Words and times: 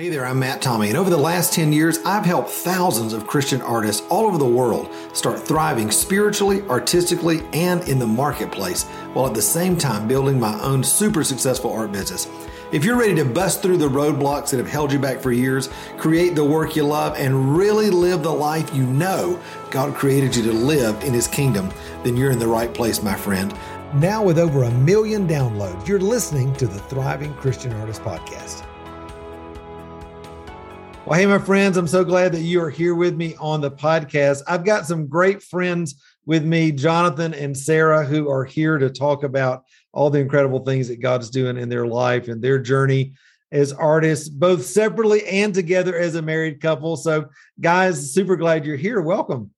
Hey 0.00 0.08
there, 0.08 0.24
I'm 0.24 0.38
Matt 0.38 0.62
Tommey, 0.62 0.88
and 0.88 0.96
over 0.96 1.10
the 1.10 1.18
last 1.18 1.52
10 1.52 1.74
years, 1.74 1.98
I've 2.06 2.24
helped 2.24 2.48
thousands 2.48 3.12
of 3.12 3.26
Christian 3.26 3.60
artists 3.60 4.02
all 4.08 4.24
over 4.24 4.38
the 4.38 4.46
world 4.46 4.88
start 5.12 5.38
thriving 5.38 5.90
spiritually, 5.90 6.62
artistically, 6.70 7.42
and 7.52 7.86
in 7.86 7.98
the 7.98 8.06
marketplace, 8.06 8.84
while 9.12 9.26
at 9.26 9.34
the 9.34 9.42
same 9.42 9.76
time 9.76 10.08
building 10.08 10.40
my 10.40 10.58
own 10.62 10.82
super 10.82 11.22
successful 11.22 11.70
art 11.70 11.92
business. 11.92 12.28
If 12.72 12.82
you're 12.82 12.96
ready 12.96 13.14
to 13.16 13.26
bust 13.26 13.60
through 13.60 13.76
the 13.76 13.90
roadblocks 13.90 14.48
that 14.52 14.56
have 14.56 14.70
held 14.70 14.90
you 14.90 14.98
back 14.98 15.20
for 15.20 15.32
years, 15.32 15.68
create 15.98 16.34
the 16.34 16.46
work 16.46 16.76
you 16.76 16.84
love, 16.84 17.14
and 17.18 17.54
really 17.54 17.90
live 17.90 18.22
the 18.22 18.32
life 18.32 18.74
you 18.74 18.86
know 18.86 19.38
God 19.70 19.94
created 19.94 20.34
you 20.34 20.42
to 20.44 20.52
live 20.54 21.04
in 21.04 21.12
His 21.12 21.28
kingdom, 21.28 21.70
then 22.04 22.16
you're 22.16 22.30
in 22.30 22.38
the 22.38 22.48
right 22.48 22.72
place, 22.72 23.02
my 23.02 23.16
friend. 23.16 23.54
Now, 23.92 24.22
with 24.22 24.38
over 24.38 24.62
a 24.62 24.70
million 24.70 25.28
downloads, 25.28 25.86
you're 25.86 26.00
listening 26.00 26.54
to 26.54 26.66
the 26.66 26.78
Thriving 26.78 27.34
Christian 27.34 27.74
Artist 27.74 28.00
Podcast. 28.00 28.64
Well, 31.10 31.18
hey, 31.18 31.26
my 31.26 31.38
friends, 31.38 31.76
I'm 31.76 31.88
so 31.88 32.04
glad 32.04 32.30
that 32.34 32.42
you 32.42 32.62
are 32.62 32.70
here 32.70 32.94
with 32.94 33.16
me 33.16 33.34
on 33.40 33.60
the 33.60 33.70
podcast. 33.72 34.42
I've 34.46 34.64
got 34.64 34.86
some 34.86 35.08
great 35.08 35.42
friends 35.42 36.00
with 36.24 36.44
me, 36.44 36.70
Jonathan 36.70 37.34
and 37.34 37.58
Sarah, 37.58 38.04
who 38.04 38.30
are 38.30 38.44
here 38.44 38.78
to 38.78 38.88
talk 38.88 39.24
about 39.24 39.64
all 39.92 40.08
the 40.08 40.20
incredible 40.20 40.60
things 40.60 40.86
that 40.86 41.00
God's 41.00 41.28
doing 41.28 41.56
in 41.56 41.68
their 41.68 41.84
life 41.84 42.28
and 42.28 42.40
their 42.40 42.60
journey 42.60 43.14
as 43.50 43.72
artists, 43.72 44.28
both 44.28 44.64
separately 44.64 45.26
and 45.26 45.52
together 45.52 45.98
as 45.98 46.14
a 46.14 46.22
married 46.22 46.60
couple. 46.60 46.96
So, 46.96 47.28
guys, 47.60 48.14
super 48.14 48.36
glad 48.36 48.64
you're 48.64 48.76
here. 48.76 49.00
Welcome. 49.00 49.50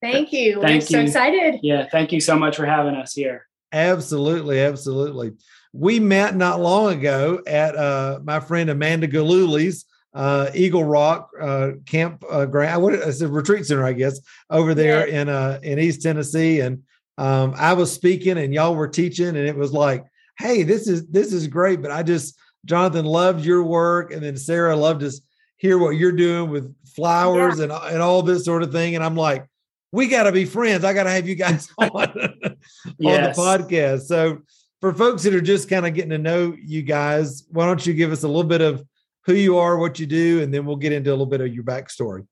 Thank 0.00 0.32
you. 0.32 0.54
Thank 0.54 0.64
We're 0.64 0.74
you. 0.76 0.80
so 0.80 1.00
excited. 1.00 1.60
Yeah, 1.62 1.86
thank 1.92 2.12
you 2.12 2.20
so 2.22 2.38
much 2.38 2.56
for 2.56 2.64
having 2.64 2.94
us 2.94 3.12
here. 3.12 3.46
Absolutely, 3.72 4.58
absolutely. 4.60 5.32
We 5.74 6.00
met 6.00 6.34
not 6.34 6.60
long 6.60 6.94
ago 6.94 7.42
at 7.46 7.76
uh, 7.76 8.20
my 8.24 8.40
friend 8.40 8.70
Amanda 8.70 9.06
Galuli's 9.06 9.84
uh, 10.14 10.50
Eagle 10.54 10.84
Rock 10.84 11.30
uh, 11.40 11.70
Camp 11.86 12.24
uh, 12.30 12.46
Ground. 12.46 12.82
What 12.82 12.94
it's 12.94 13.20
a 13.20 13.28
retreat 13.28 13.66
center, 13.66 13.84
I 13.84 13.92
guess, 13.92 14.20
over 14.50 14.74
there 14.74 15.08
yeah. 15.08 15.20
in 15.20 15.28
uh, 15.28 15.58
in 15.62 15.78
East 15.78 16.02
Tennessee. 16.02 16.60
And 16.60 16.82
um, 17.18 17.54
I 17.56 17.72
was 17.72 17.92
speaking, 17.92 18.38
and 18.38 18.52
y'all 18.52 18.74
were 18.74 18.88
teaching, 18.88 19.28
and 19.28 19.36
it 19.36 19.56
was 19.56 19.72
like, 19.72 20.04
"Hey, 20.38 20.62
this 20.62 20.88
is 20.88 21.06
this 21.08 21.32
is 21.32 21.46
great." 21.46 21.82
But 21.82 21.90
I 21.90 22.02
just, 22.02 22.38
Jonathan, 22.64 23.04
loved 23.04 23.44
your 23.44 23.62
work, 23.62 24.12
and 24.12 24.22
then 24.22 24.36
Sarah 24.36 24.76
loved 24.76 25.00
to 25.00 25.12
hear 25.56 25.78
what 25.78 25.90
you're 25.90 26.12
doing 26.12 26.50
with 26.50 26.74
flowers 26.94 27.58
yeah. 27.58 27.64
and 27.64 27.72
and 27.72 28.02
all 28.02 28.22
this 28.22 28.44
sort 28.44 28.62
of 28.62 28.72
thing. 28.72 28.94
And 28.94 29.04
I'm 29.04 29.16
like, 29.16 29.46
we 29.92 30.08
got 30.08 30.24
to 30.24 30.32
be 30.32 30.44
friends. 30.44 30.84
I 30.84 30.92
got 30.92 31.04
to 31.04 31.10
have 31.10 31.28
you 31.28 31.36
guys 31.36 31.68
on 31.78 31.88
on 31.90 32.56
the 32.96 33.34
podcast. 33.36 34.02
So 34.02 34.38
for 34.80 34.92
folks 34.92 35.22
that 35.22 35.34
are 35.34 35.40
just 35.40 35.70
kind 35.70 35.86
of 35.86 35.94
getting 35.94 36.10
to 36.10 36.18
know 36.18 36.54
you 36.60 36.82
guys, 36.82 37.44
why 37.50 37.66
don't 37.66 37.86
you 37.86 37.94
give 37.94 38.12
us 38.12 38.24
a 38.24 38.28
little 38.28 38.44
bit 38.44 38.60
of 38.60 38.84
who 39.24 39.34
you 39.34 39.58
are, 39.58 39.78
what 39.78 39.98
you 39.98 40.06
do, 40.06 40.42
and 40.42 40.52
then 40.52 40.66
we'll 40.66 40.76
get 40.76 40.92
into 40.92 41.10
a 41.10 41.12
little 41.12 41.26
bit 41.26 41.40
of 41.40 41.54
your 41.54 41.64
backstory. 41.64 42.26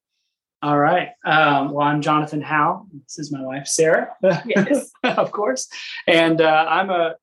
All 0.62 0.78
right. 0.78 1.08
Um, 1.24 1.72
well, 1.72 1.86
I'm 1.86 2.02
Jonathan 2.02 2.42
Howe. 2.42 2.86
This 2.92 3.18
is 3.18 3.32
my 3.32 3.40
wife, 3.40 3.66
Sarah. 3.66 4.10
Yes, 4.44 4.90
of 5.04 5.32
course. 5.32 5.68
And 6.06 6.40
uh, 6.42 6.66
I'm 6.68 6.90
a 6.90 7.14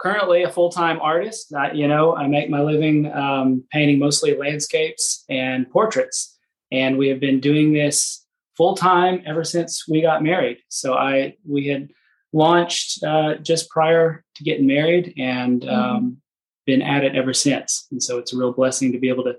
currently 0.00 0.42
a 0.42 0.50
full 0.50 0.70
time 0.70 0.98
artist. 1.00 1.54
I, 1.54 1.72
you 1.72 1.86
know, 1.86 2.16
I 2.16 2.26
make 2.26 2.50
my 2.50 2.60
living 2.60 3.12
um, 3.12 3.64
painting 3.70 4.00
mostly 4.00 4.36
landscapes 4.36 5.24
and 5.28 5.70
portraits, 5.70 6.36
and 6.72 6.98
we 6.98 7.08
have 7.08 7.20
been 7.20 7.38
doing 7.38 7.72
this 7.72 8.26
full 8.56 8.74
time 8.74 9.22
ever 9.26 9.44
since 9.44 9.86
we 9.88 10.02
got 10.02 10.24
married. 10.24 10.58
So 10.68 10.94
I 10.94 11.36
we 11.48 11.68
had 11.68 11.90
launched 12.32 13.04
uh, 13.04 13.36
just 13.36 13.70
prior 13.70 14.24
to 14.34 14.44
getting 14.44 14.66
married, 14.66 15.14
and 15.18 15.62
mm-hmm. 15.62 15.74
um, 15.74 16.21
been 16.66 16.82
at 16.82 17.04
it 17.04 17.16
ever 17.16 17.32
since. 17.32 17.86
And 17.90 18.02
so 18.02 18.18
it's 18.18 18.32
a 18.32 18.36
real 18.36 18.52
blessing 18.52 18.92
to 18.92 18.98
be 18.98 19.08
able 19.08 19.24
to 19.24 19.36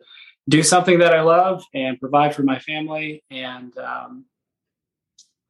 do 0.50 0.62
something 0.64 1.00
that 1.00 1.14
I 1.14 1.22
love 1.22 1.64
and 1.74 2.00
provide 2.00 2.36
for 2.36 2.44
my 2.44 2.60
family. 2.60 3.24
And 3.32 3.78
um, 3.78 4.26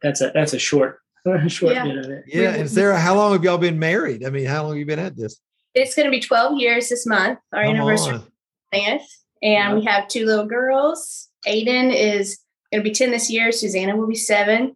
that's 0.02 0.22
a 0.22 0.32
that's 0.34 0.54
a 0.54 0.60
short 0.60 1.00
short 1.48 1.74
yeah. 1.74 1.84
bit 1.84 1.98
of 1.98 2.10
it. 2.10 2.26
Yeah. 2.28 2.54
And 2.54 2.70
Sarah, 2.70 3.00
how 3.00 3.16
long 3.16 3.34
have 3.34 3.44
y'all 3.44 3.58
been 3.58 3.80
married? 3.80 4.26
I 4.26 4.30
mean, 4.30 4.46
how 4.46 4.64
long 4.64 4.72
have 4.72 4.80
you 4.80 4.86
been 4.86 5.00
at 5.00 5.16
this? 5.16 5.40
It's 5.74 5.96
going 5.96 6.06
to 6.06 6.12
be 6.12 6.20
12 6.20 6.60
years 6.60 6.90
this 6.90 7.06
month, 7.08 7.40
our 7.52 7.64
Come 7.64 7.76
anniversary. 7.76 8.20
And 8.74 9.02
yeah. 9.42 9.74
we 9.74 9.84
have 9.86 10.08
two 10.08 10.26
little 10.26 10.46
girls. 10.46 11.30
Aiden 11.48 11.94
is 11.94 12.40
going 12.72 12.84
to 12.84 12.90
be 12.90 12.94
10 12.94 13.12
this 13.12 13.30
year. 13.30 13.52
Susanna 13.52 13.96
will 13.96 14.08
be 14.08 14.16
seven. 14.16 14.76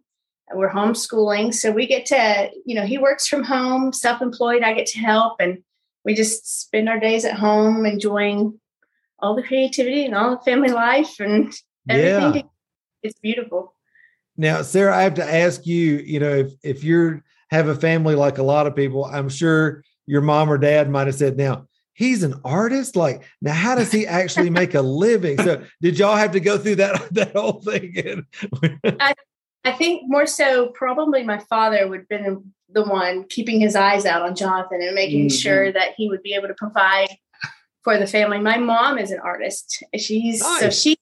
We're 0.52 0.70
homeschooling. 0.70 1.54
So 1.54 1.70
we 1.70 1.86
get 1.86 2.06
to, 2.06 2.50
you 2.64 2.74
know, 2.74 2.84
he 2.84 2.98
works 2.98 3.26
from 3.26 3.44
home, 3.44 3.92
self 3.92 4.22
employed. 4.22 4.62
I 4.62 4.72
get 4.72 4.86
to 4.86 4.98
help. 4.98 5.36
And 5.40 5.62
we 6.08 6.14
just 6.14 6.62
spend 6.62 6.88
our 6.88 6.98
days 6.98 7.26
at 7.26 7.34
home 7.34 7.84
enjoying 7.84 8.58
all 9.18 9.36
the 9.36 9.42
creativity 9.42 10.06
and 10.06 10.14
all 10.14 10.30
the 10.30 10.42
family 10.42 10.70
life 10.70 11.20
and 11.20 11.52
everything. 11.86 12.34
Yeah. 12.34 12.42
It's 13.02 13.20
beautiful. 13.20 13.74
Now, 14.34 14.62
Sarah, 14.62 14.96
I 14.96 15.02
have 15.02 15.12
to 15.14 15.34
ask 15.34 15.66
you, 15.66 15.98
you 15.98 16.18
know, 16.18 16.32
if 16.32 16.52
if 16.62 16.82
you 16.82 17.20
have 17.50 17.68
a 17.68 17.74
family 17.74 18.14
like 18.14 18.38
a 18.38 18.42
lot 18.42 18.66
of 18.66 18.74
people, 18.74 19.04
I'm 19.04 19.28
sure 19.28 19.84
your 20.06 20.22
mom 20.22 20.50
or 20.50 20.56
dad 20.56 20.88
might 20.88 21.08
have 21.08 21.16
said, 21.16 21.36
now 21.36 21.66
he's 21.92 22.22
an 22.22 22.40
artist. 22.42 22.96
Like, 22.96 23.24
now 23.42 23.52
how 23.52 23.74
does 23.74 23.92
he 23.92 24.06
actually 24.06 24.48
make 24.48 24.72
a 24.72 24.80
living? 24.80 25.36
So 25.36 25.62
did 25.82 25.98
y'all 25.98 26.16
have 26.16 26.32
to 26.32 26.40
go 26.40 26.56
through 26.56 26.76
that 26.76 27.06
that 27.12 27.36
whole 27.36 27.60
thing? 27.60 28.24
I, 28.98 29.12
I 29.68 29.72
think 29.72 30.04
more 30.06 30.26
so 30.26 30.68
probably 30.68 31.22
my 31.22 31.38
father 31.38 31.86
would 31.86 32.00
have 32.00 32.08
been 32.08 32.52
the 32.70 32.84
one 32.84 33.24
keeping 33.24 33.60
his 33.60 33.76
eyes 33.76 34.06
out 34.06 34.22
on 34.22 34.34
Jonathan 34.34 34.80
and 34.80 34.94
making 34.94 35.26
mm-hmm. 35.26 35.36
sure 35.36 35.72
that 35.72 35.92
he 35.96 36.08
would 36.08 36.22
be 36.22 36.32
able 36.32 36.48
to 36.48 36.54
provide 36.54 37.08
for 37.84 37.98
the 37.98 38.06
family. 38.06 38.38
My 38.38 38.56
mom 38.56 38.96
is 38.96 39.10
an 39.10 39.20
artist. 39.20 39.82
She's 39.94 40.40
nice. 40.40 40.60
so 40.60 40.70
she 40.70 40.96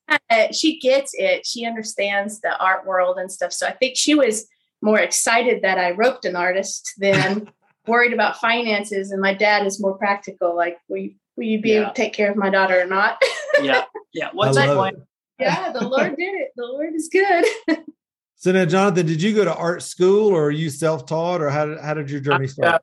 she 0.52 0.80
gets 0.80 1.12
it. 1.14 1.46
She 1.46 1.64
understands 1.64 2.40
the 2.40 2.58
art 2.58 2.86
world 2.86 3.18
and 3.18 3.30
stuff. 3.30 3.52
So 3.52 3.68
I 3.68 3.72
think 3.72 3.96
she 3.96 4.16
was 4.16 4.48
more 4.82 4.98
excited 4.98 5.62
that 5.62 5.78
I 5.78 5.92
roped 5.92 6.24
an 6.24 6.34
artist 6.34 6.92
than 6.98 7.48
worried 7.86 8.12
about 8.12 8.40
finances. 8.40 9.12
And 9.12 9.20
my 9.20 9.32
dad 9.32 9.64
is 9.64 9.80
more 9.80 9.96
practical. 9.96 10.56
Like, 10.56 10.78
will 10.88 10.98
you, 10.98 11.14
will 11.36 11.44
you 11.44 11.60
be 11.60 11.70
yeah. 11.70 11.82
able 11.82 11.88
to 11.90 11.94
take 11.94 12.14
care 12.14 12.32
of 12.32 12.36
my 12.36 12.50
daughter 12.50 12.80
or 12.80 12.86
not? 12.86 13.22
yeah, 13.62 13.84
yeah. 14.12 14.30
What's 14.32 14.56
that 14.56 14.76
point? 14.76 14.98
Yeah, 15.38 15.70
the 15.70 15.86
Lord 15.86 16.16
did 16.16 16.34
it. 16.34 16.48
The 16.56 16.64
Lord 16.64 16.94
is 16.94 17.08
good. 17.12 17.44
So 18.38 18.52
now, 18.52 18.66
Jonathan, 18.66 19.06
did 19.06 19.22
you 19.22 19.34
go 19.34 19.44
to 19.44 19.54
art 19.54 19.82
school 19.82 20.28
or 20.28 20.44
are 20.44 20.50
you 20.50 20.68
self-taught 20.68 21.40
or 21.40 21.48
how 21.48 21.66
did, 21.66 21.80
how 21.80 21.94
did 21.94 22.10
your 22.10 22.20
journey 22.20 22.46
start? 22.46 22.82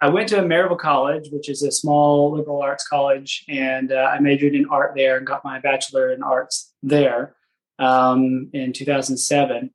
I 0.00 0.08
went 0.08 0.28
to 0.30 0.36
Maryville 0.36 0.78
College, 0.78 1.28
which 1.30 1.48
is 1.48 1.62
a 1.62 1.72
small 1.72 2.32
liberal 2.32 2.62
arts 2.62 2.86
college, 2.86 3.44
and 3.48 3.92
uh, 3.92 4.10
I 4.12 4.20
majored 4.20 4.54
in 4.54 4.66
art 4.68 4.92
there 4.96 5.16
and 5.16 5.26
got 5.26 5.44
my 5.44 5.60
bachelor 5.60 6.12
in 6.12 6.22
arts 6.22 6.72
there 6.82 7.36
um, 7.78 8.50
in 8.52 8.72
2007. 8.72 9.70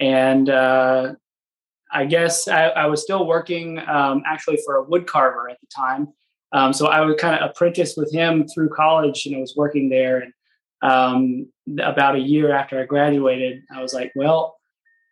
And 0.00 0.50
uh, 0.50 1.14
I 1.92 2.04
guess 2.04 2.48
I, 2.48 2.68
I, 2.68 2.86
was 2.86 3.02
still 3.02 3.26
working 3.26 3.78
um, 3.88 4.22
actually 4.26 4.58
for 4.64 4.76
a 4.76 4.82
wood 4.82 5.06
carver 5.06 5.48
at 5.48 5.60
the 5.60 5.68
time. 5.74 6.08
Um, 6.52 6.72
so 6.72 6.86
I 6.86 7.00
was 7.00 7.16
kind 7.20 7.40
of 7.40 7.50
apprenticed 7.50 7.96
with 7.96 8.12
him 8.12 8.46
through 8.48 8.70
college, 8.70 9.26
and 9.26 9.36
I 9.36 9.38
was 9.38 9.54
working 9.56 9.88
there. 9.88 10.18
And 10.20 10.32
um, 10.82 11.46
about 11.80 12.16
a 12.16 12.20
year 12.20 12.52
after 12.52 12.80
I 12.80 12.86
graduated, 12.86 13.62
I 13.74 13.80
was 13.80 13.94
like, 13.94 14.12
well, 14.14 14.56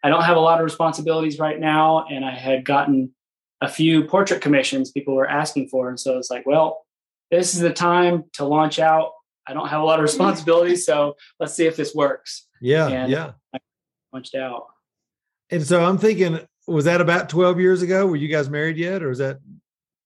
I 0.03 0.09
don't 0.09 0.23
have 0.23 0.37
a 0.37 0.41
lot 0.41 0.59
of 0.59 0.65
responsibilities 0.65 1.39
right 1.39 1.59
now, 1.59 2.07
and 2.11 2.25
I 2.25 2.33
had 2.33 2.65
gotten 2.65 3.13
a 3.61 3.69
few 3.69 4.05
portrait 4.05 4.41
commissions 4.41 4.91
people 4.91 5.15
were 5.15 5.29
asking 5.29 5.69
for, 5.69 5.89
and 5.89 5.99
so 5.99 6.19
it's 6.19 6.31
like, 6.31 6.45
well, 6.47 6.85
this 7.31 7.55
is 7.55 7.61
the 7.61 7.73
time 7.73 8.25
to 8.35 8.45
launch 8.45 8.79
out. 8.79 9.13
I 9.47 9.55
don't 9.55 9.69
have 9.69 9.81
a 9.81 9.85
lot 9.85 9.99
of 9.99 10.03
responsibilities, 10.03 10.85
so 10.85 11.17
let's 11.39 11.55
see 11.55 11.67
if 11.67 11.77
this 11.77 11.95
works. 11.95 12.47
Yeah, 12.61 12.89
and 12.89 13.11
yeah. 13.11 13.33
I 13.55 13.59
launched 14.13 14.35
out. 14.35 14.67
And 15.51 15.65
so 15.65 15.85
I'm 15.85 15.99
thinking, 15.99 16.41
was 16.67 16.85
that 16.87 17.01
about 17.01 17.29
12 17.29 17.61
years 17.61 17.83
ago? 17.83 18.07
Were 18.07 18.17
you 18.17 18.29
guys 18.29 18.49
married 18.49 18.77
yet, 18.77 19.03
or 19.03 19.11
is 19.11 19.19
that 19.19 19.39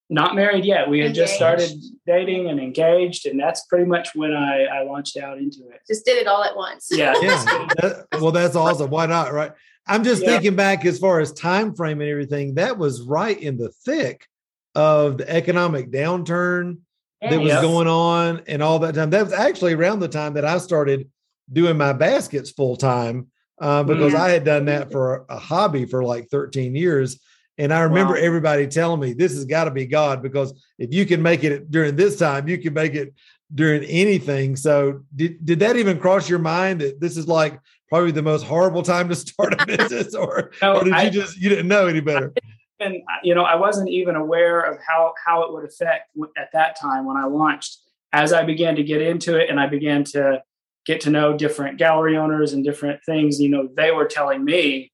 not 0.09 0.37
married 0.37 0.65
yet. 0.65 0.89
We 0.89 0.99
had 1.01 1.09
engaged. 1.09 1.27
just 1.27 1.35
started 1.35 1.71
dating 2.07 2.49
and 2.49 2.61
engaged, 2.61 3.27
and 3.27 3.39
that's 3.39 3.65
pretty 3.67 3.87
much 3.87 4.15
when 4.15 4.33
I, 4.33 4.65
I 4.65 4.83
launched 4.85 5.17
out 5.17 5.39
into 5.39 5.69
it. 5.69 5.81
Just 5.89 6.05
did 6.05 6.17
it 6.17 6.27
all 6.27 6.45
at 6.45 6.55
once. 6.55 6.89
Yeah. 6.91 7.15
yeah. 7.21 7.45
That, 7.81 8.07
well, 8.21 8.31
that's 8.31 8.55
awesome. 8.55 8.91
Why 8.91 9.07
not? 9.07 9.33
Right. 9.33 9.53
I'm 9.87 10.05
just 10.05 10.23
yeah. 10.23 10.31
thinking 10.31 10.57
back 10.57 10.85
as 10.85 10.99
far 10.99 11.21
as 11.21 11.33
time 11.33 11.75
frame 11.75 12.01
and 12.01 12.11
everything. 12.11 12.55
That 12.55 12.79
was 12.79 13.03
right 13.03 13.41
in 13.41 13.57
the 13.57 13.69
thick 13.69 14.27
of 14.75 15.19
the 15.19 15.31
economic 15.31 15.91
downturn 15.91 16.79
that 17.23 17.39
was 17.39 17.49
yes. 17.49 17.63
going 17.63 17.89
on 17.89 18.43
and 18.47 18.63
all 18.63 18.79
that 18.81 18.95
time. 18.95 19.11
That 19.11 19.25
was 19.25 19.33
actually 19.33 19.75
around 19.75 20.01
the 20.01 20.09
time 20.09 20.35
that 20.35 20.45
I 20.45 20.59
started 20.59 21.09
doing 21.51 21.77
my 21.77 21.93
baskets 21.93 22.51
full 22.51 22.77
time 22.77 23.29
uh, 23.61 23.83
because 23.85 24.13
mm-hmm. 24.13 24.23
I 24.23 24.31
had 24.31 24.45
done 24.45 24.67
that 24.67 24.91
for 24.91 25.25
a, 25.29 25.37
a, 25.37 25.39
hobby 25.39 25.87
for 25.87 26.05
like 26.05 26.29
13 26.29 26.75
years. 26.75 27.21
And 27.57 27.73
I 27.73 27.81
remember 27.81 28.15
wow. 28.15 28.21
everybody 28.21 28.67
telling 28.67 29.01
me 29.01 29.13
this 29.15 29.33
has 29.33 29.47
got 29.47 29.65
to 29.65 29.71
be 29.71 29.87
God 29.87 30.23
because 30.23 30.53
if 30.79 30.93
you 30.93 31.07
can 31.07 31.23
make 31.23 31.43
it 31.43 31.71
during 31.71 31.97
this 31.97 32.19
time, 32.19 32.49
you 32.49 32.59
can 32.59 32.75
make 32.75 32.95
it 32.95 33.15
during 33.55 33.83
anything. 33.85 34.57
So 34.57 35.05
did, 35.15 35.45
did 35.45 35.61
that 35.61 35.77
even 35.77 35.99
cross 35.99 36.29
your 36.29 36.39
mind 36.39 36.81
that 36.81 37.01
this 37.01 37.17
is 37.17 37.29
like 37.29 37.59
probably 37.89 38.11
the 38.11 38.23
most 38.23 38.43
horrible 38.43 38.83
time 38.83 39.09
to 39.09 39.15
start 39.15 39.55
a 39.61 39.67
business 39.77 40.15
or, 40.15 40.53
no, 40.63 40.77
or 40.77 40.85
did 40.85 40.93
I, 40.93 41.05
you 41.05 41.11
just 41.11 41.37
you 41.37 41.49
didn't 41.49 41.69
know 41.69 41.87
any 41.87 42.01
better 42.01 42.33
and 42.81 42.97
you 43.23 43.35
know 43.35 43.43
i 43.43 43.55
wasn't 43.55 43.89
even 43.89 44.17
aware 44.17 44.61
of 44.61 44.79
how 44.87 45.15
how 45.25 45.43
it 45.45 45.53
would 45.53 45.65
affect 45.65 46.11
at 46.37 46.51
that 46.53 46.79
time 46.79 47.07
when 47.07 47.17
i 47.17 47.25
launched 47.25 47.79
as 48.17 48.33
I 48.33 48.45
began 48.45 48.77
to 48.77 48.83
get 48.83 49.03
into 49.03 49.37
it 49.37 49.51
and 49.51 49.61
I 49.61 49.67
began 49.67 50.03
to 50.05 50.43
get 50.87 51.03
to 51.03 51.11
know 51.11 51.37
different 51.37 51.79
gallery 51.79 52.17
owners 52.17 52.55
and 52.55 52.65
different 52.65 53.01
things, 53.05 53.41
you 53.41 53.49
know, 53.49 53.69
they 53.77 53.91
were 53.91 54.07
telling 54.07 54.43
me, 54.45 54.91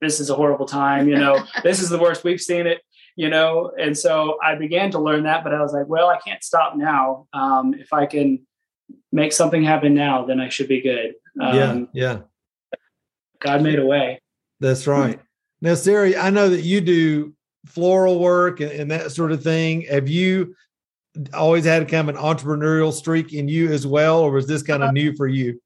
this 0.00 0.20
is 0.20 0.30
a 0.30 0.34
horrible 0.34 0.66
time, 0.66 1.08
you 1.08 1.16
know, 1.16 1.42
this 1.62 1.80
is 1.80 1.88
the 1.88 1.98
worst 1.98 2.24
we've 2.24 2.40
seen 2.40 2.66
it, 2.66 2.82
you 3.16 3.30
know. 3.30 3.72
And 3.80 3.96
so 3.96 4.36
I 4.42 4.54
began 4.56 4.90
to 4.90 4.98
learn 4.98 5.22
that, 5.22 5.44
but 5.44 5.54
I 5.54 5.62
was 5.62 5.72
like, 5.72 5.86
well, 5.86 6.08
I 6.08 6.18
can't 6.18 6.42
stop 6.42 6.76
now. 6.76 7.26
Um, 7.32 7.74
if 7.74 7.92
I 7.92 8.04
can 8.04 8.46
make 9.12 9.32
something 9.32 9.62
happen 9.62 9.94
now, 9.94 10.26
then 10.26 10.38
I 10.38 10.50
should 10.50 10.68
be 10.68 10.82
good. 10.82 11.14
Um, 11.40 11.56
yeah, 11.56 11.84
yeah. 11.94 12.18
God 13.40 13.62
made 13.62 13.78
a 13.78 13.86
way. 13.86 14.20
That's 14.60 14.86
right. 14.86 15.20
Now, 15.60 15.74
Sarah, 15.74 16.16
I 16.18 16.30
know 16.30 16.48
that 16.48 16.62
you 16.62 16.80
do 16.80 17.34
floral 17.66 18.18
work 18.18 18.60
and, 18.60 18.70
and 18.70 18.90
that 18.90 19.12
sort 19.12 19.32
of 19.32 19.42
thing. 19.42 19.82
Have 19.82 20.08
you 20.08 20.54
always 21.34 21.64
had 21.64 21.88
kind 21.88 22.08
of 22.08 22.16
an 22.16 22.22
entrepreneurial 22.22 22.92
streak 22.92 23.32
in 23.32 23.48
you 23.48 23.72
as 23.72 23.86
well, 23.86 24.20
or 24.20 24.30
was 24.30 24.46
this 24.46 24.62
kind 24.62 24.82
of 24.82 24.92
new 24.92 25.14
for 25.16 25.26
you? 25.26 25.60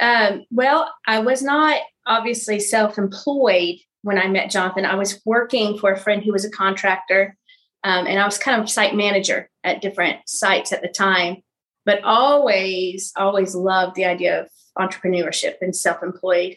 Um, 0.00 0.44
well, 0.50 0.92
I 1.06 1.20
was 1.20 1.42
not 1.42 1.80
obviously 2.06 2.60
self 2.60 2.98
employed 2.98 3.76
when 4.02 4.18
I 4.18 4.28
met 4.28 4.50
Jonathan. 4.50 4.84
I 4.84 4.96
was 4.96 5.20
working 5.24 5.78
for 5.78 5.92
a 5.92 5.98
friend 5.98 6.22
who 6.22 6.32
was 6.32 6.44
a 6.44 6.50
contractor, 6.50 7.36
um, 7.84 8.06
and 8.06 8.18
I 8.18 8.24
was 8.24 8.38
kind 8.38 8.60
of 8.60 8.70
site 8.70 8.94
manager 8.94 9.48
at 9.64 9.80
different 9.80 10.18
sites 10.26 10.72
at 10.72 10.82
the 10.82 10.88
time, 10.88 11.38
but 11.84 12.02
always, 12.04 13.12
always 13.16 13.54
loved 13.54 13.94
the 13.94 14.04
idea 14.04 14.42
of 14.42 14.48
entrepreneurship 14.78 15.54
and 15.60 15.74
self 15.74 16.02
employed. 16.02 16.56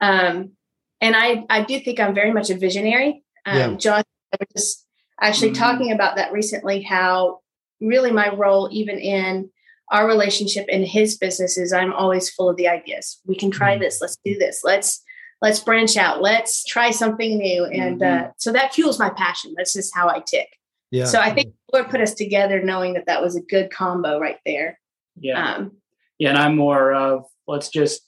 Um, 0.00 0.52
and 1.00 1.14
I, 1.14 1.44
I 1.50 1.62
do 1.62 1.78
think 1.80 2.00
I'm 2.00 2.14
very 2.14 2.32
much 2.32 2.50
a 2.50 2.56
visionary. 2.56 3.24
Um, 3.44 3.56
yeah. 3.56 3.76
John, 3.76 4.02
I 4.32 4.36
was 4.40 4.48
just 4.56 4.86
actually 5.20 5.50
mm-hmm. 5.50 5.62
talking 5.62 5.92
about 5.92 6.16
that 6.16 6.32
recently, 6.32 6.82
how 6.82 7.40
really 7.80 8.10
my 8.10 8.32
role, 8.34 8.68
even 8.72 8.98
in 8.98 9.50
our 9.92 10.06
relationship 10.06 10.66
in 10.68 10.84
his 10.84 11.16
business, 11.16 11.56
is 11.56 11.72
I'm 11.72 11.92
always 11.92 12.30
full 12.30 12.48
of 12.48 12.56
the 12.56 12.68
ideas. 12.68 13.20
We 13.26 13.36
can 13.36 13.50
try 13.50 13.72
mm-hmm. 13.74 13.82
this. 13.82 14.00
Let's 14.00 14.18
do 14.24 14.38
this. 14.38 14.62
Let's 14.64 15.02
let's 15.42 15.60
branch 15.60 15.96
out. 15.96 16.22
Let's 16.22 16.64
try 16.64 16.90
something 16.90 17.38
new. 17.38 17.64
And 17.64 18.00
mm-hmm. 18.00 18.26
uh, 18.26 18.30
so 18.38 18.52
that 18.52 18.74
fuels 18.74 18.98
my 18.98 19.10
passion. 19.10 19.54
That's 19.56 19.74
just 19.74 19.94
how 19.94 20.08
I 20.08 20.20
tick. 20.20 20.48
Yeah. 20.90 21.04
So 21.04 21.20
I 21.20 21.34
think 21.34 21.52
Lord 21.72 21.90
put 21.90 22.00
us 22.00 22.14
together 22.14 22.62
knowing 22.62 22.94
that 22.94 23.06
that 23.06 23.22
was 23.22 23.36
a 23.36 23.42
good 23.42 23.70
combo 23.70 24.18
right 24.18 24.38
there. 24.46 24.78
Yeah. 25.18 25.54
Um, 25.54 25.72
yeah. 26.18 26.30
And 26.30 26.38
I'm 26.38 26.56
more 26.56 26.94
of 26.94 27.24
let's 27.46 27.68
just 27.68 28.02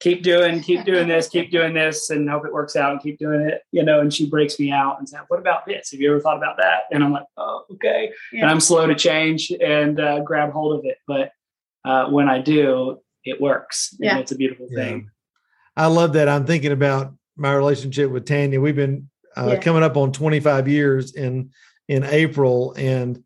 keep 0.00 0.22
doing, 0.22 0.60
keep 0.60 0.84
doing 0.84 1.06
this, 1.06 1.28
keep 1.28 1.50
doing 1.50 1.74
this, 1.74 2.10
and 2.10 2.28
hope 2.28 2.44
it 2.44 2.52
works 2.52 2.74
out 2.74 2.92
and 2.92 3.00
keep 3.00 3.18
doing 3.18 3.42
it, 3.42 3.62
you 3.70 3.84
know. 3.84 4.00
And 4.00 4.12
she 4.12 4.28
breaks 4.28 4.58
me 4.58 4.72
out 4.72 4.98
and 4.98 5.08
says, 5.08 5.20
What 5.28 5.38
about 5.38 5.66
this? 5.66 5.90
Have 5.92 6.00
you 6.00 6.10
ever 6.10 6.20
thought 6.20 6.36
about 6.36 6.56
that? 6.56 6.82
And 6.90 7.04
I'm 7.04 7.12
like, 7.12 7.26
Oh, 7.36 7.64
okay. 7.72 8.12
Yeah. 8.32 8.42
And 8.42 8.50
I'm 8.50 8.60
slow 8.60 8.86
to 8.86 8.94
change 8.94 9.50
and 9.50 10.00
uh, 10.00 10.20
grab 10.20 10.52
hold 10.52 10.78
of 10.78 10.84
it. 10.84 10.98
But 11.06 11.32
uh, 11.84 12.08
when 12.10 12.28
I 12.28 12.40
do, 12.40 13.00
it 13.24 13.40
works. 13.40 13.94
Yeah. 14.00 14.18
it's 14.18 14.32
a 14.32 14.36
beautiful 14.36 14.66
yeah. 14.70 14.84
thing. 14.84 15.10
I 15.76 15.86
love 15.86 16.14
that. 16.14 16.28
I'm 16.28 16.46
thinking 16.46 16.72
about 16.72 17.14
my 17.36 17.52
relationship 17.52 18.10
with 18.10 18.26
Tanya. 18.26 18.60
We've 18.60 18.76
been 18.76 19.08
uh, 19.36 19.50
yeah. 19.52 19.60
coming 19.60 19.82
up 19.82 19.96
on 19.96 20.12
25 20.12 20.66
years 20.66 21.14
in 21.14 21.50
in 21.88 22.04
April, 22.04 22.72
and 22.76 23.22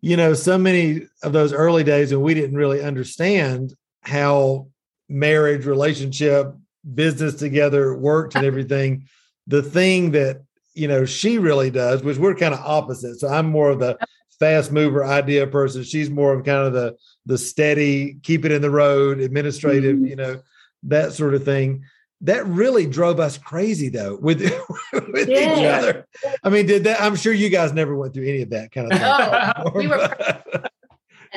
you 0.00 0.16
know, 0.16 0.34
so 0.34 0.56
many 0.58 1.06
of 1.22 1.32
those 1.32 1.52
early 1.52 1.84
days 1.84 2.12
when 2.12 2.22
we 2.22 2.34
didn't 2.34 2.56
really 2.56 2.82
understand 2.82 3.74
how 4.02 4.68
marriage, 5.12 5.66
relationship, 5.66 6.54
business 6.94 7.34
together 7.34 7.94
worked 7.94 8.34
and 8.34 8.44
everything. 8.44 9.06
the 9.46 9.62
thing 9.62 10.12
that 10.12 10.42
you 10.74 10.88
know 10.88 11.04
she 11.04 11.38
really 11.38 11.70
does, 11.70 12.02
which 12.02 12.18
we're 12.18 12.34
kind 12.34 12.54
of 12.54 12.60
opposite. 12.60 13.20
So 13.20 13.28
I'm 13.28 13.46
more 13.46 13.70
of 13.70 13.78
the 13.78 13.98
fast 14.38 14.72
mover 14.72 15.04
idea 15.04 15.46
person. 15.46 15.82
She's 15.84 16.10
more 16.10 16.32
of 16.32 16.44
kind 16.44 16.66
of 16.66 16.72
the 16.72 16.96
the 17.26 17.38
steady, 17.38 18.18
keep 18.22 18.44
it 18.44 18.52
in 18.52 18.62
the 18.62 18.70
road, 18.70 19.20
administrative, 19.20 19.96
mm-hmm. 19.96 20.06
you 20.06 20.16
know, 20.16 20.40
that 20.84 21.12
sort 21.12 21.34
of 21.34 21.44
thing. 21.44 21.84
That 22.22 22.46
really 22.46 22.86
drove 22.86 23.18
us 23.18 23.36
crazy 23.36 23.88
though 23.88 24.16
with, 24.16 24.40
with 24.92 25.28
yeah. 25.28 25.58
each 25.58 25.64
other. 25.64 26.06
I 26.42 26.50
mean, 26.50 26.66
did 26.66 26.84
that? 26.84 27.00
I'm 27.00 27.16
sure 27.16 27.32
you 27.32 27.48
guys 27.48 27.72
never 27.72 27.96
went 27.96 28.14
through 28.14 28.28
any 28.28 28.42
of 28.42 28.50
that 28.50 28.70
kind 28.70 28.92
of 28.92 28.98
thing. 28.98 29.62
Oh, 29.66 29.72
we 29.74 29.88
were. 29.88 30.16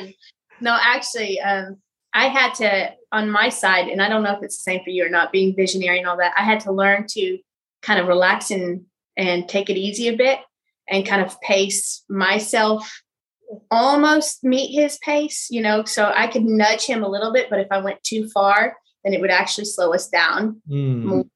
no, 0.60 0.78
actually, 0.80 1.40
um, 1.40 1.78
I 2.16 2.28
had 2.28 2.54
to, 2.54 2.92
on 3.12 3.30
my 3.30 3.50
side, 3.50 3.88
and 3.88 4.00
I 4.00 4.08
don't 4.08 4.22
know 4.22 4.32
if 4.32 4.42
it's 4.42 4.56
the 4.56 4.70
same 4.70 4.82
for 4.82 4.90
you 4.90 5.04
or 5.04 5.10
not, 5.10 5.32
being 5.32 5.54
visionary 5.54 5.98
and 5.98 6.08
all 6.08 6.16
that, 6.16 6.32
I 6.36 6.42
had 6.42 6.60
to 6.60 6.72
learn 6.72 7.06
to 7.10 7.38
kind 7.82 8.00
of 8.00 8.08
relax 8.08 8.50
and 8.50 8.86
and 9.18 9.48
take 9.48 9.70
it 9.70 9.78
easy 9.78 10.08
a 10.08 10.16
bit 10.16 10.40
and 10.88 11.06
kind 11.06 11.22
of 11.22 11.40
pace 11.40 12.04
myself 12.08 13.02
almost 13.70 14.44
meet 14.44 14.74
his 14.74 14.98
pace, 14.98 15.48
you 15.50 15.62
know, 15.62 15.84
so 15.84 16.12
I 16.14 16.26
could 16.26 16.44
nudge 16.44 16.84
him 16.84 17.02
a 17.02 17.08
little 17.08 17.32
bit, 17.32 17.48
but 17.48 17.60
if 17.60 17.68
I 17.70 17.78
went 17.78 18.02
too 18.02 18.28
far, 18.28 18.76
then 19.04 19.14
it 19.14 19.20
would 19.20 19.30
actually 19.30 19.66
slow 19.66 19.94
us 19.94 20.08
down. 20.08 20.60
Mm. 20.68 21.28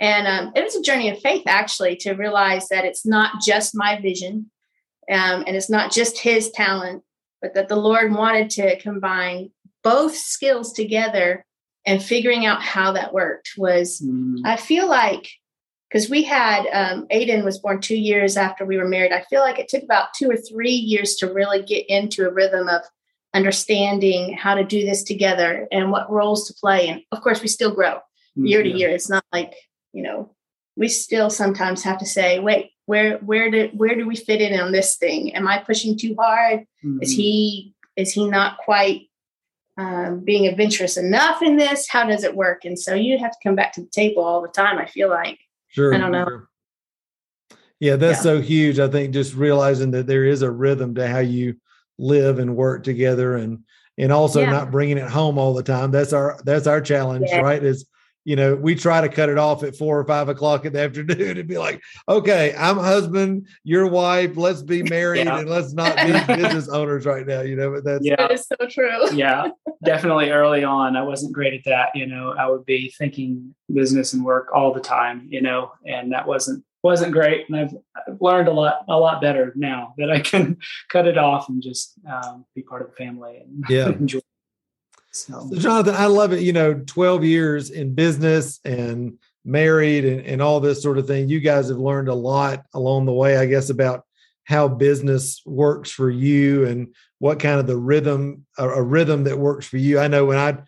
And 0.00 0.26
um, 0.26 0.52
it 0.54 0.64
was 0.64 0.74
a 0.74 0.82
journey 0.82 1.08
of 1.08 1.20
faith, 1.20 1.44
actually, 1.46 1.96
to 1.96 2.12
realize 2.12 2.68
that 2.68 2.84
it's 2.84 3.06
not 3.06 3.42
just 3.44 3.74
my 3.74 4.00
vision 4.00 4.50
um, 5.10 5.44
and 5.46 5.56
it's 5.56 5.70
not 5.70 5.92
just 5.92 6.18
his 6.18 6.50
talent, 6.50 7.02
but 7.40 7.54
that 7.54 7.68
the 7.68 7.76
Lord 7.76 8.12
wanted 8.12 8.50
to 8.50 8.78
combine 8.80 9.50
both 9.90 10.16
skills 10.16 10.72
together 10.72 11.44
and 11.86 12.02
figuring 12.02 12.44
out 12.44 12.62
how 12.62 12.92
that 12.92 13.14
worked 13.14 13.50
was 13.56 14.00
mm. 14.04 14.40
i 14.44 14.56
feel 14.56 14.88
like 14.88 15.28
because 15.88 16.10
we 16.10 16.22
had 16.22 16.66
um, 16.72 17.06
aiden 17.08 17.44
was 17.44 17.58
born 17.58 17.80
two 17.80 17.96
years 17.96 18.36
after 18.36 18.64
we 18.64 18.76
were 18.76 18.88
married. 18.88 19.12
I 19.12 19.24
feel 19.30 19.40
like 19.40 19.58
it 19.58 19.68
took 19.68 19.82
about 19.82 20.08
two 20.14 20.30
or 20.30 20.36
three 20.36 20.74
years 20.74 21.16
to 21.16 21.32
really 21.32 21.62
get 21.62 21.88
into 21.88 22.26
a 22.26 22.32
rhythm 22.32 22.68
of 22.68 22.82
understanding 23.34 24.36
how 24.36 24.54
to 24.54 24.64
do 24.64 24.84
this 24.84 25.02
together 25.02 25.68
and 25.70 25.90
what 25.90 26.10
roles 26.10 26.48
to 26.48 26.54
play. 26.54 26.88
And 26.88 27.02
of 27.12 27.20
course 27.20 27.42
we 27.42 27.48
still 27.48 27.74
grow 27.74 28.00
mm, 28.38 28.48
year 28.48 28.62
to 28.62 28.68
year. 28.68 28.90
It's 28.90 29.10
not 29.10 29.24
like 29.32 29.54
you 29.92 30.02
know 30.02 30.34
we 30.76 30.88
still 30.88 31.30
sometimes 31.30 31.82
have 31.84 31.98
to 31.98 32.06
say 32.06 32.38
wait 32.38 32.70
where 32.86 33.18
where 33.18 33.50
do 33.50 33.70
where 33.74 33.94
do 33.94 34.06
we 34.06 34.16
fit 34.16 34.40
in 34.40 34.58
on 34.58 34.72
this 34.72 34.96
thing? 34.96 35.34
Am 35.34 35.46
i 35.46 35.58
pushing 35.58 35.96
too 35.96 36.14
hard? 36.18 36.60
Mm-hmm. 36.84 37.02
is 37.02 37.12
he 37.12 37.74
is 37.96 38.12
he 38.12 38.28
not 38.28 38.58
quite 38.58 39.08
um, 39.76 40.20
being 40.20 40.46
adventurous 40.46 40.96
enough 40.96 41.42
in 41.42 41.56
this? 41.56 41.88
How 41.88 42.06
does 42.06 42.24
it 42.24 42.34
work? 42.34 42.64
And 42.64 42.78
so 42.78 42.94
you 42.94 43.18
have 43.18 43.32
to 43.32 43.38
come 43.42 43.54
back 43.54 43.72
to 43.74 43.82
the 43.82 43.88
table 43.88 44.22
all 44.24 44.42
the 44.42 44.48
time. 44.48 44.78
I 44.78 44.86
feel 44.86 45.08
like. 45.08 45.38
Sure. 45.68 45.94
I 45.94 45.98
don't 45.98 46.12
know. 46.12 46.24
Sure. 46.24 46.48
Yeah, 47.78 47.96
that's 47.96 48.18
yeah. 48.18 48.22
so 48.22 48.40
huge. 48.40 48.78
I 48.78 48.88
think 48.88 49.12
just 49.12 49.34
realizing 49.34 49.90
that 49.90 50.06
there 50.06 50.24
is 50.24 50.42
a 50.42 50.50
rhythm 50.50 50.94
to 50.94 51.06
how 51.06 51.18
you 51.18 51.56
live 51.98 52.38
and 52.38 52.56
work 52.56 52.84
together, 52.84 53.36
and 53.36 53.64
and 53.98 54.12
also 54.12 54.40
yeah. 54.40 54.50
not 54.50 54.70
bringing 54.70 54.98
it 54.98 55.10
home 55.10 55.38
all 55.38 55.52
the 55.52 55.62
time. 55.62 55.90
That's 55.90 56.14
our 56.14 56.40
that's 56.44 56.66
our 56.66 56.80
challenge, 56.80 57.26
yeah. 57.28 57.40
right? 57.40 57.62
Is 57.62 57.86
you 58.26 58.34
know, 58.34 58.56
we 58.56 58.74
try 58.74 59.00
to 59.00 59.08
cut 59.08 59.28
it 59.28 59.38
off 59.38 59.62
at 59.62 59.76
four 59.76 60.00
or 60.00 60.04
five 60.04 60.28
o'clock 60.28 60.64
in 60.66 60.72
the 60.72 60.80
afternoon 60.84 61.38
and 61.38 61.48
be 61.48 61.58
like, 61.58 61.80
okay, 62.08 62.52
I'm 62.58 62.76
husband, 62.76 63.46
your 63.62 63.86
wife, 63.86 64.36
let's 64.36 64.62
be 64.62 64.82
married 64.90 65.26
yeah. 65.26 65.38
and 65.38 65.48
let's 65.48 65.72
not 65.72 65.94
be 65.96 66.12
business 66.34 66.68
owners 66.68 67.06
right 67.06 67.24
now, 67.24 67.42
you 67.42 67.54
know, 67.54 67.70
but 67.70 67.84
that's 67.84 68.04
yeah. 68.04 68.16
that 68.16 68.32
is 68.32 68.46
so 68.48 68.66
true. 68.68 69.12
yeah, 69.12 69.48
definitely 69.84 70.30
early 70.30 70.64
on, 70.64 70.96
I 70.96 71.02
wasn't 71.02 71.32
great 71.32 71.54
at 71.54 71.64
that. 71.66 71.90
You 71.94 72.06
know, 72.06 72.34
I 72.36 72.50
would 72.50 72.66
be 72.66 72.92
thinking 72.98 73.54
business 73.72 74.12
and 74.12 74.24
work 74.24 74.48
all 74.52 74.74
the 74.74 74.80
time, 74.80 75.28
you 75.30 75.40
know, 75.40 75.70
and 75.86 76.12
that 76.12 76.26
wasn't 76.26 76.64
wasn't 76.82 77.12
great. 77.12 77.48
And 77.48 77.56
I've, 77.56 77.74
I've 77.96 78.20
learned 78.20 78.48
a 78.48 78.52
lot, 78.52 78.84
a 78.88 78.98
lot 78.98 79.20
better 79.20 79.52
now 79.56 79.94
that 79.98 80.10
I 80.10 80.18
can 80.20 80.56
cut 80.88 81.06
it 81.06 81.16
off 81.16 81.48
and 81.48 81.62
just 81.62 81.94
um, 82.10 82.44
be 82.56 82.62
part 82.62 82.82
of 82.82 82.90
the 82.90 82.96
family 82.96 83.38
and 83.38 83.64
yeah. 83.68 83.88
enjoy 83.88 84.20
so. 85.16 85.50
Jonathan, 85.54 85.94
I 85.94 86.06
love 86.06 86.32
it. 86.32 86.40
You 86.40 86.52
know, 86.52 86.74
12 86.74 87.24
years 87.24 87.70
in 87.70 87.94
business 87.94 88.60
and 88.64 89.18
married 89.44 90.04
and, 90.04 90.20
and 90.26 90.42
all 90.42 90.60
this 90.60 90.82
sort 90.82 90.98
of 90.98 91.06
thing. 91.06 91.28
You 91.28 91.40
guys 91.40 91.68
have 91.68 91.78
learned 91.78 92.08
a 92.08 92.14
lot 92.14 92.64
along 92.74 93.06
the 93.06 93.12
way, 93.12 93.36
I 93.36 93.46
guess, 93.46 93.70
about 93.70 94.04
how 94.44 94.68
business 94.68 95.42
works 95.44 95.90
for 95.90 96.10
you 96.10 96.66
and 96.66 96.94
what 97.18 97.40
kind 97.40 97.58
of 97.58 97.66
the 97.66 97.76
rhythm, 97.76 98.44
a, 98.58 98.68
a 98.68 98.82
rhythm 98.82 99.24
that 99.24 99.38
works 99.38 99.66
for 99.66 99.76
you. 99.76 99.98
I 99.98 100.08
know 100.08 100.24
when 100.24 100.38
I 100.38 100.58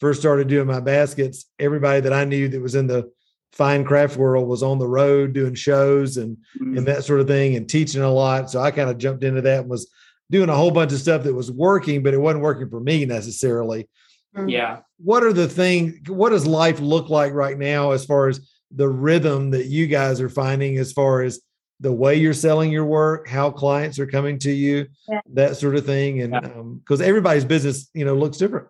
first 0.00 0.20
started 0.20 0.48
doing 0.48 0.66
my 0.66 0.80
baskets, 0.80 1.46
everybody 1.58 2.00
that 2.00 2.12
I 2.12 2.24
knew 2.24 2.48
that 2.48 2.60
was 2.60 2.74
in 2.74 2.86
the 2.86 3.10
fine 3.52 3.84
craft 3.84 4.16
world 4.16 4.46
was 4.46 4.62
on 4.62 4.78
the 4.78 4.88
road 4.88 5.32
doing 5.32 5.54
shows 5.54 6.18
and 6.18 6.36
mm-hmm. 6.60 6.76
and 6.76 6.86
that 6.86 7.04
sort 7.04 7.20
of 7.20 7.26
thing 7.26 7.56
and 7.56 7.68
teaching 7.68 8.02
a 8.02 8.10
lot. 8.10 8.50
So 8.50 8.60
I 8.60 8.70
kind 8.70 8.90
of 8.90 8.98
jumped 8.98 9.24
into 9.24 9.40
that 9.42 9.60
and 9.60 9.70
was 9.70 9.90
doing 10.30 10.48
a 10.48 10.54
whole 10.54 10.70
bunch 10.70 10.92
of 10.92 10.98
stuff 10.98 11.22
that 11.24 11.34
was 11.34 11.50
working, 11.50 12.02
but 12.02 12.14
it 12.14 12.20
wasn't 12.20 12.42
working 12.42 12.68
for 12.68 12.80
me 12.80 13.04
necessarily. 13.04 13.88
Mm. 14.36 14.50
Yeah. 14.50 14.80
What 14.98 15.22
are 15.22 15.32
the 15.32 15.48
things, 15.48 16.08
what 16.08 16.30
does 16.30 16.46
life 16.46 16.80
look 16.80 17.08
like 17.08 17.32
right 17.32 17.58
now 17.58 17.92
as 17.92 18.04
far 18.04 18.28
as 18.28 18.40
the 18.70 18.88
rhythm 18.88 19.50
that 19.50 19.66
you 19.66 19.86
guys 19.86 20.20
are 20.20 20.28
finding 20.28 20.78
as 20.78 20.92
far 20.92 21.22
as 21.22 21.40
the 21.80 21.92
way 21.92 22.16
you're 22.16 22.32
selling 22.32 22.72
your 22.72 22.86
work, 22.86 23.28
how 23.28 23.50
clients 23.50 23.98
are 23.98 24.06
coming 24.06 24.38
to 24.40 24.50
you, 24.50 24.86
yeah. 25.08 25.20
that 25.34 25.56
sort 25.56 25.76
of 25.76 25.84
thing. 25.84 26.22
And 26.22 26.32
because 26.32 27.00
yeah. 27.00 27.06
um, 27.06 27.08
everybody's 27.08 27.44
business, 27.44 27.88
you 27.94 28.04
know, 28.04 28.14
looks 28.14 28.38
different. 28.38 28.66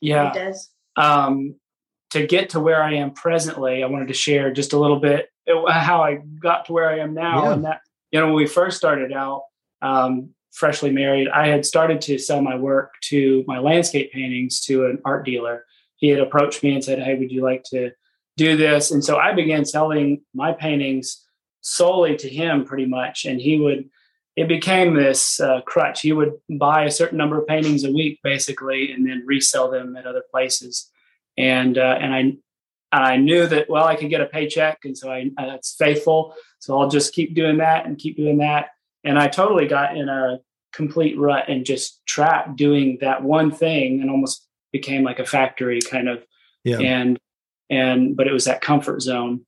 Yeah. 0.00 0.30
It 0.30 0.34
does. 0.34 0.70
Um, 0.96 1.54
to 2.10 2.26
get 2.26 2.50
to 2.50 2.60
where 2.60 2.82
I 2.82 2.94
am 2.94 3.12
presently, 3.12 3.84
I 3.84 3.86
wanted 3.86 4.08
to 4.08 4.14
share 4.14 4.52
just 4.52 4.72
a 4.72 4.78
little 4.78 4.98
bit 4.98 5.28
how 5.46 6.02
I 6.02 6.18
got 6.42 6.66
to 6.66 6.72
where 6.72 6.90
I 6.90 6.98
am 6.98 7.14
now. 7.14 7.44
Yeah. 7.44 7.52
And 7.52 7.64
that, 7.64 7.80
you 8.10 8.18
know, 8.18 8.26
when 8.26 8.34
we 8.34 8.46
first 8.46 8.76
started 8.76 9.12
out, 9.12 9.44
um, 9.80 10.30
freshly 10.52 10.90
married, 10.90 11.28
I 11.28 11.48
had 11.48 11.64
started 11.64 12.00
to 12.02 12.18
sell 12.18 12.42
my 12.42 12.56
work 12.56 12.92
to 13.04 13.44
my 13.46 13.58
landscape 13.58 14.12
paintings 14.12 14.60
to 14.62 14.86
an 14.86 15.00
art 15.04 15.24
dealer. 15.24 15.64
He 15.96 16.08
had 16.08 16.20
approached 16.20 16.62
me 16.62 16.74
and 16.74 16.84
said, 16.84 17.00
Hey, 17.00 17.14
would 17.14 17.30
you 17.30 17.42
like 17.42 17.62
to 17.70 17.92
do 18.36 18.56
this? 18.56 18.90
And 18.90 19.04
so 19.04 19.16
I 19.16 19.32
began 19.32 19.64
selling 19.64 20.22
my 20.34 20.52
paintings 20.52 21.24
solely 21.60 22.16
to 22.16 22.28
him 22.28 22.64
pretty 22.64 22.86
much. 22.86 23.24
And 23.26 23.40
he 23.40 23.58
would, 23.58 23.90
it 24.36 24.48
became 24.48 24.94
this 24.94 25.40
uh, 25.40 25.60
crutch. 25.62 26.00
He 26.00 26.12
would 26.12 26.32
buy 26.48 26.84
a 26.84 26.90
certain 26.90 27.18
number 27.18 27.38
of 27.38 27.46
paintings 27.46 27.84
a 27.84 27.92
week, 27.92 28.20
basically, 28.22 28.92
and 28.92 29.06
then 29.06 29.24
resell 29.26 29.70
them 29.70 29.96
at 29.96 30.06
other 30.06 30.22
places. 30.30 30.90
And, 31.36 31.76
uh, 31.76 31.98
and 32.00 32.14
I, 32.92 33.12
I 33.12 33.16
knew 33.18 33.46
that, 33.46 33.68
well, 33.68 33.84
I 33.84 33.96
could 33.96 34.10
get 34.10 34.20
a 34.20 34.26
paycheck. 34.26 34.78
And 34.84 34.96
so 34.96 35.12
I, 35.12 35.30
that's 35.36 35.74
faithful. 35.74 36.34
So 36.58 36.80
I'll 36.80 36.88
just 36.88 37.12
keep 37.12 37.34
doing 37.34 37.58
that 37.58 37.86
and 37.86 37.98
keep 37.98 38.16
doing 38.16 38.38
that 38.38 38.70
and 39.04 39.18
I 39.18 39.28
totally 39.28 39.66
got 39.66 39.96
in 39.96 40.08
a 40.08 40.40
complete 40.72 41.18
rut 41.18 41.48
and 41.48 41.64
just 41.64 42.04
trapped 42.06 42.56
doing 42.56 42.98
that 43.00 43.22
one 43.22 43.50
thing 43.50 44.00
and 44.00 44.10
almost 44.10 44.46
became 44.72 45.02
like 45.02 45.18
a 45.18 45.26
factory 45.26 45.80
kind 45.80 46.08
of 46.08 46.24
yeah. 46.64 46.78
and 46.78 47.18
and 47.68 48.16
but 48.16 48.26
it 48.26 48.32
was 48.32 48.44
that 48.44 48.60
comfort 48.60 49.02
zone 49.02 49.44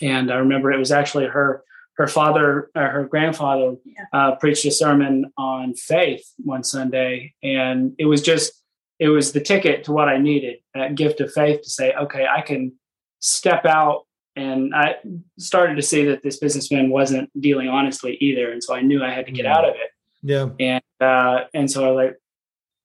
and 0.00 0.30
i 0.30 0.36
remember 0.36 0.72
it 0.72 0.78
was 0.78 0.92
actually 0.92 1.26
her 1.26 1.62
her 1.96 2.08
father 2.08 2.70
or 2.74 2.88
her 2.88 3.04
grandfather 3.04 3.76
yeah. 3.84 4.04
uh, 4.12 4.34
preached 4.36 4.64
a 4.64 4.70
sermon 4.70 5.30
on 5.36 5.74
faith 5.74 6.24
one 6.38 6.64
sunday 6.64 7.34
and 7.42 7.94
it 7.98 8.06
was 8.06 8.22
just 8.22 8.62
it 8.98 9.08
was 9.08 9.32
the 9.32 9.40
ticket 9.40 9.84
to 9.84 9.92
what 9.92 10.08
i 10.08 10.16
needed 10.16 10.58
that 10.74 10.94
gift 10.94 11.20
of 11.20 11.32
faith 11.32 11.60
to 11.62 11.68
say 11.68 11.92
okay 11.94 12.26
i 12.26 12.40
can 12.40 12.72
step 13.20 13.66
out 13.66 14.06
and 14.36 14.74
I 14.74 14.96
started 15.38 15.76
to 15.76 15.82
see 15.82 16.04
that 16.06 16.22
this 16.22 16.38
businessman 16.38 16.90
wasn't 16.90 17.30
dealing 17.40 17.68
honestly 17.68 18.16
either, 18.20 18.50
and 18.50 18.62
so 18.62 18.74
I 18.74 18.80
knew 18.80 19.02
I 19.02 19.10
had 19.10 19.26
to 19.26 19.32
get 19.32 19.46
mm. 19.46 19.54
out 19.54 19.64
of 19.64 19.74
it. 19.74 19.90
Yeah, 20.22 20.48
and 20.58 20.82
uh, 21.00 21.44
and 21.52 21.70
so 21.70 21.86
I 21.86 21.90
like 21.90 22.16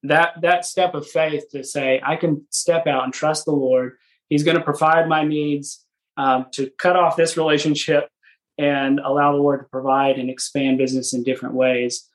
that 0.04 0.42
that 0.42 0.66
step 0.66 0.94
of 0.94 1.08
faith 1.08 1.50
to 1.52 1.64
say 1.64 2.02
I 2.04 2.16
can 2.16 2.46
step 2.50 2.88
out 2.88 3.04
and 3.04 3.14
trust 3.14 3.46
the 3.46 3.52
Lord. 3.52 3.94
He's 4.30 4.44
going 4.44 4.58
to 4.58 4.64
provide 4.64 5.08
my 5.08 5.24
needs 5.24 5.86
um, 6.18 6.48
to 6.54 6.70
cut 6.78 6.96
off 6.96 7.16
this 7.16 7.38
relationship 7.38 8.10
and 8.58 9.00
allow 9.00 9.32
the 9.32 9.38
Lord 9.38 9.62
to 9.62 9.70
provide 9.70 10.18
and 10.18 10.30
expand 10.30 10.78
business 10.78 11.14
in 11.14 11.24
different 11.24 11.56
ways. 11.56 12.08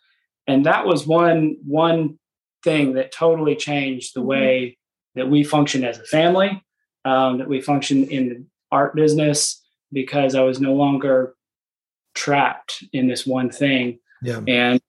And 0.46 0.66
that 0.66 0.86
was 0.86 1.06
one 1.06 1.56
one 1.64 2.18
thing 2.64 2.94
that 2.94 3.12
totally 3.12 3.56
changed 3.56 4.14
the 4.14 4.20
mm-hmm. 4.20 4.28
way 4.28 4.78
that 5.14 5.28
we 5.28 5.44
function 5.44 5.84
as 5.84 5.98
a 5.98 6.04
family, 6.04 6.62
um, 7.04 7.38
that 7.38 7.48
we 7.48 7.60
function 7.60 8.04
in 8.04 8.46
art 8.72 8.94
business 8.94 9.62
because 9.92 10.34
I 10.34 10.42
was 10.42 10.60
no 10.60 10.74
longer 10.74 11.34
trapped 12.14 12.84
in 12.92 13.06
this 13.06 13.26
one 13.26 13.50
thing. 13.50 13.98
Yeah. 14.22 14.40
And 14.48 14.80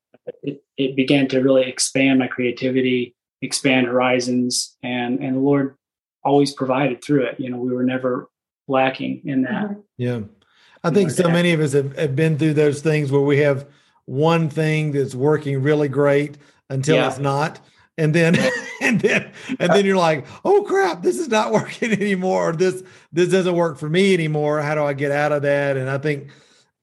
it, 0.42 0.64
it 0.78 0.96
began 0.96 1.28
to 1.30 1.42
really 1.42 1.64
expand 1.64 2.20
my 2.20 2.28
creativity, 2.28 3.16
expand 3.42 3.88
horizons, 3.88 4.78
and 4.82 5.20
and 5.20 5.36
the 5.36 5.42
Lord 5.42 5.76
always 6.24 6.54
provided 6.54 7.04
through 7.04 7.26
it. 7.26 7.40
You 7.40 7.50
know, 7.50 7.58
we 7.58 7.74
were 7.74 7.84
never 7.84 8.30
lacking 8.68 9.22
in 9.26 9.44
that. 9.44 9.66
Mm-hmm. 9.66 9.80
Yeah. 9.98 10.20
I 10.86 10.90
think 10.90 11.12
so 11.12 11.30
many 11.30 11.54
of 11.54 11.62
us 11.62 11.72
have, 11.72 11.98
have 11.98 12.16
been 12.16 12.38
through 12.38 12.56
those 12.56 12.82
things 12.82 13.10
where 13.10 13.22
we 13.22 13.38
have 13.38 13.68
one 14.06 14.50
thing 14.50 14.92
that's 14.92 15.16
working 15.16 15.62
really 15.62 15.88
great 15.88 16.38
until 16.70 16.96
yeah. 16.98 17.08
it's 17.08 17.20
not 17.20 17.62
and 17.98 18.14
then 18.14 18.36
and 18.84 19.00
then 19.00 19.32
and 19.60 19.72
then 19.72 19.86
you're 19.86 19.98
like 19.98 20.26
oh 20.46 20.64
crap 20.64 21.02
this 21.02 21.18
is 21.18 21.30
not 21.30 21.52
working 21.54 21.92
anymore 21.92 22.50
or 22.50 22.54
this 22.54 22.84
this 23.12 23.30
doesn't 23.30 23.56
work 23.56 23.78
for 23.78 23.90
me 23.90 24.14
anymore 24.14 24.62
how 24.62 24.76
do 24.76 24.84
i 24.84 24.94
get 24.94 25.12
out 25.12 25.32
of 25.32 25.42
that 25.42 25.78
and 25.78 25.90
i 25.90 25.98
think 25.98 26.30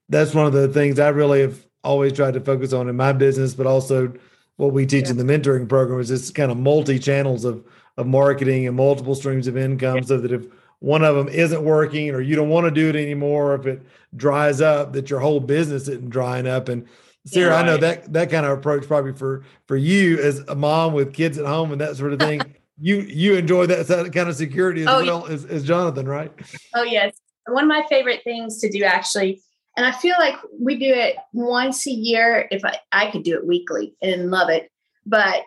that's 0.08 0.34
one 0.34 0.46
of 0.46 0.52
the 0.52 0.68
things 0.68 0.98
i 0.98 1.08
really 1.08 1.40
have 1.40 1.64
always 1.84 2.12
tried 2.12 2.34
to 2.34 2.40
focus 2.40 2.72
on 2.72 2.88
in 2.88 2.96
my 2.96 3.12
business 3.12 3.54
but 3.54 3.66
also 3.66 4.12
what 4.56 4.72
we 4.72 4.84
teach 4.84 5.04
yeah. 5.04 5.12
in 5.12 5.16
the 5.16 5.24
mentoring 5.24 5.68
program 5.68 6.00
is 6.00 6.08
this 6.08 6.30
kind 6.30 6.50
of 6.50 6.58
multi 6.58 6.98
channels 6.98 7.44
of 7.44 7.64
of 7.96 8.06
marketing 8.06 8.66
and 8.66 8.76
multiple 8.76 9.14
streams 9.14 9.46
of 9.46 9.56
income 9.56 9.96
yeah. 9.96 10.02
so 10.02 10.18
that 10.18 10.32
if 10.32 10.46
one 10.80 11.04
of 11.04 11.14
them 11.14 11.28
isn't 11.28 11.62
working 11.62 12.10
or 12.10 12.20
you 12.20 12.34
don't 12.34 12.48
want 12.48 12.64
to 12.64 12.70
do 12.70 12.88
it 12.88 12.96
anymore 12.96 13.54
if 13.54 13.66
it 13.66 13.82
dries 14.16 14.60
up 14.60 14.92
that 14.92 15.10
your 15.10 15.20
whole 15.20 15.40
business 15.40 15.88
isn't 15.88 16.10
drying 16.10 16.46
up 16.46 16.68
and 16.68 16.86
Sarah, 17.26 17.56
I 17.56 17.62
know 17.62 17.76
that 17.76 18.12
that 18.12 18.30
kind 18.30 18.46
of 18.46 18.56
approach 18.56 18.86
probably 18.86 19.12
for 19.12 19.44
for 19.66 19.76
you 19.76 20.18
as 20.18 20.40
a 20.40 20.54
mom 20.54 20.94
with 20.94 21.12
kids 21.12 21.38
at 21.38 21.46
home 21.46 21.72
and 21.72 21.80
that 21.80 21.96
sort 21.96 22.12
of 22.12 22.18
thing. 22.20 22.40
you 22.78 23.00
you 23.00 23.34
enjoy 23.34 23.66
that 23.66 23.86
kind 24.14 24.28
of 24.28 24.36
security 24.36 24.82
as 24.82 24.88
oh, 24.88 25.04
well 25.04 25.26
yeah. 25.28 25.34
as, 25.34 25.44
as 25.44 25.64
Jonathan, 25.64 26.08
right? 26.08 26.32
Oh 26.74 26.82
yes, 26.82 27.14
one 27.46 27.64
of 27.64 27.68
my 27.68 27.84
favorite 27.88 28.22
things 28.24 28.58
to 28.60 28.70
do 28.70 28.84
actually, 28.84 29.42
and 29.76 29.84
I 29.84 29.92
feel 29.92 30.16
like 30.18 30.36
we 30.58 30.78
do 30.78 30.92
it 30.92 31.16
once 31.32 31.86
a 31.86 31.92
year. 31.92 32.48
If 32.50 32.64
I 32.64 32.78
I 32.90 33.10
could 33.10 33.22
do 33.22 33.34
it 33.34 33.46
weekly 33.46 33.94
and 34.00 34.30
love 34.30 34.48
it, 34.48 34.70
but 35.04 35.42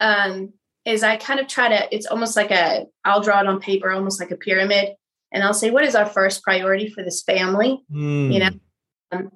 um, 0.00 0.52
is 0.84 1.02
I 1.02 1.16
kind 1.16 1.40
of 1.40 1.48
try 1.48 1.68
to. 1.68 1.94
It's 1.94 2.06
almost 2.06 2.36
like 2.36 2.50
a 2.50 2.86
I'll 3.04 3.22
draw 3.22 3.40
it 3.40 3.46
on 3.46 3.60
paper, 3.60 3.90
almost 3.90 4.20
like 4.20 4.30
a 4.30 4.36
pyramid, 4.36 4.94
and 5.32 5.42
I'll 5.42 5.54
say 5.54 5.70
what 5.70 5.84
is 5.84 5.94
our 5.94 6.06
first 6.06 6.42
priority 6.42 6.90
for 6.90 7.02
this 7.02 7.22
family, 7.22 7.82
mm. 7.90 8.32
you 8.32 8.40
know. 8.40 8.50
Um, 9.10 9.30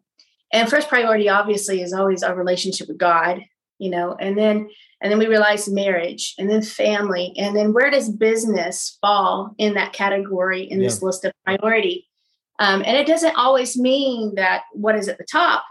and 0.52 0.68
first 0.68 0.88
priority 0.88 1.28
obviously 1.28 1.82
is 1.82 1.92
always 1.92 2.22
our 2.22 2.34
relationship 2.34 2.88
with 2.88 2.98
god 2.98 3.40
you 3.78 3.90
know 3.90 4.14
and 4.18 4.36
then 4.36 4.68
and 5.00 5.12
then 5.12 5.18
we 5.18 5.26
realize 5.26 5.68
marriage 5.68 6.34
and 6.38 6.50
then 6.50 6.62
family 6.62 7.32
and 7.36 7.56
then 7.56 7.72
where 7.72 7.90
does 7.90 8.10
business 8.10 8.98
fall 9.00 9.54
in 9.58 9.74
that 9.74 9.92
category 9.92 10.62
in 10.62 10.80
yeah. 10.80 10.86
this 10.86 11.02
list 11.02 11.24
of 11.24 11.32
priority 11.44 12.06
um, 12.60 12.82
and 12.84 12.96
it 12.96 13.06
doesn't 13.06 13.36
always 13.36 13.76
mean 13.76 14.34
that 14.34 14.62
what 14.72 14.96
is 14.96 15.08
at 15.08 15.18
the 15.18 15.26
top 15.30 15.64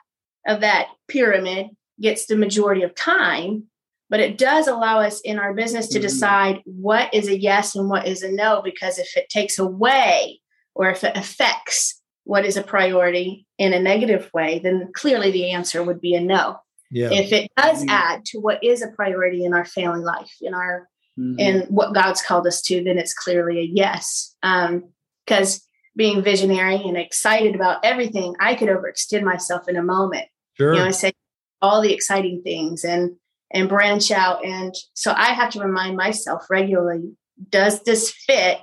of 0.48 0.62
that 0.62 0.88
pyramid 1.08 1.68
gets 2.00 2.26
the 2.26 2.38
majority 2.38 2.84
of 2.84 2.96
time 2.96 3.64
but 4.10 4.22
it 4.22 4.38
does 4.38 4.68
allow 4.68 5.00
us 5.00 5.20
in 5.22 5.38
our 5.38 5.54
business 5.54 5.90
to 5.90 6.00
mm-hmm. 6.00 6.04
decide 6.04 6.62
what 6.66 7.14
is 7.14 7.28
a 7.28 7.38
yes 7.38 7.76
and 7.76 7.90
what 7.90 8.08
is 8.08 8.24
a 8.24 8.32
no 8.32 8.62
because 8.64 8.98
if 8.98 9.16
it 9.18 9.30
takes 9.30 9.60
away 9.60 10.40
or 10.76 10.90
if 10.90 11.04
it 11.04 11.18
affects 11.18 12.02
what 12.28 12.46
is 12.46 12.58
a 12.58 12.62
priority 12.62 13.48
in 13.58 13.72
a 13.72 13.80
negative 13.80 14.30
way, 14.34 14.60
then 14.60 14.90
clearly 14.94 15.32
the 15.32 15.52
answer 15.52 15.82
would 15.82 16.02
be 16.02 16.14
a 16.14 16.20
no. 16.20 16.58
Yeah. 16.92 17.10
If 17.12 17.32
it 17.32 17.50
does 17.56 17.80
mm-hmm. 17.80 17.90
add 17.90 18.26
to 18.26 18.40
what 18.40 18.62
is 18.64 18.82
a 18.82 18.90
priority 18.90 19.46
in 19.46 19.54
our 19.54 19.64
family 19.64 20.04
life, 20.04 20.32
in 20.42 20.54
our 20.54 20.90
mm-hmm. 21.18 21.40
in 21.40 21.62
what 21.70 21.94
God's 21.94 22.22
called 22.22 22.46
us 22.46 22.62
to, 22.64 22.84
then 22.84 22.98
it's 22.98 23.14
clearly 23.14 23.60
a 23.60 23.64
yes. 23.64 24.36
Because 24.42 25.56
um, 25.56 25.62
being 25.96 26.22
visionary 26.22 26.76
and 26.76 26.98
excited 26.98 27.56
about 27.56 27.84
everything, 27.84 28.36
I 28.42 28.56
could 28.56 28.68
overextend 28.68 29.24
myself 29.24 29.70
in 29.70 29.78
a 29.78 29.84
moment. 29.84 30.28
Sure. 30.58 30.74
You 30.74 30.80
know, 30.80 30.86
I 30.86 30.92
say 30.92 31.14
all 31.62 31.82
the 31.82 31.94
exciting 31.94 32.42
things 32.44 32.84
and 32.84 33.16
and 33.52 33.70
branch 33.70 34.12
out. 34.12 34.46
And 34.46 34.76
so 34.94 35.14
I 35.16 35.28
have 35.28 35.52
to 35.52 35.62
remind 35.62 35.96
myself 35.96 36.46
regularly, 36.50 37.14
does 37.50 37.84
this 37.84 38.12
fit 38.12 38.60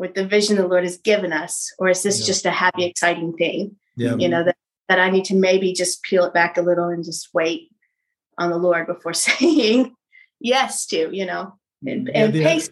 with 0.00 0.14
the 0.14 0.26
vision 0.26 0.56
the 0.56 0.66
Lord 0.66 0.82
has 0.82 0.96
given 0.96 1.30
us, 1.30 1.72
or 1.78 1.90
is 1.90 2.02
this 2.02 2.20
yeah. 2.20 2.26
just 2.26 2.46
a 2.46 2.50
happy, 2.50 2.84
exciting 2.86 3.34
thing? 3.34 3.76
Yeah. 3.96 4.16
You 4.16 4.30
know, 4.30 4.42
that, 4.42 4.56
that 4.88 4.98
I 4.98 5.10
need 5.10 5.26
to 5.26 5.34
maybe 5.34 5.74
just 5.74 6.02
peel 6.02 6.24
it 6.24 6.32
back 6.32 6.56
a 6.56 6.62
little 6.62 6.88
and 6.88 7.04
just 7.04 7.28
wait 7.34 7.70
on 8.38 8.48
the 8.48 8.56
Lord 8.56 8.86
before 8.86 9.12
saying 9.14 9.94
yes 10.40 10.86
to, 10.86 11.14
you 11.14 11.26
know, 11.26 11.54
and, 11.86 12.08
mm, 12.08 12.14
yeah, 12.14 12.24
and 12.24 12.32
pace. 12.32 12.70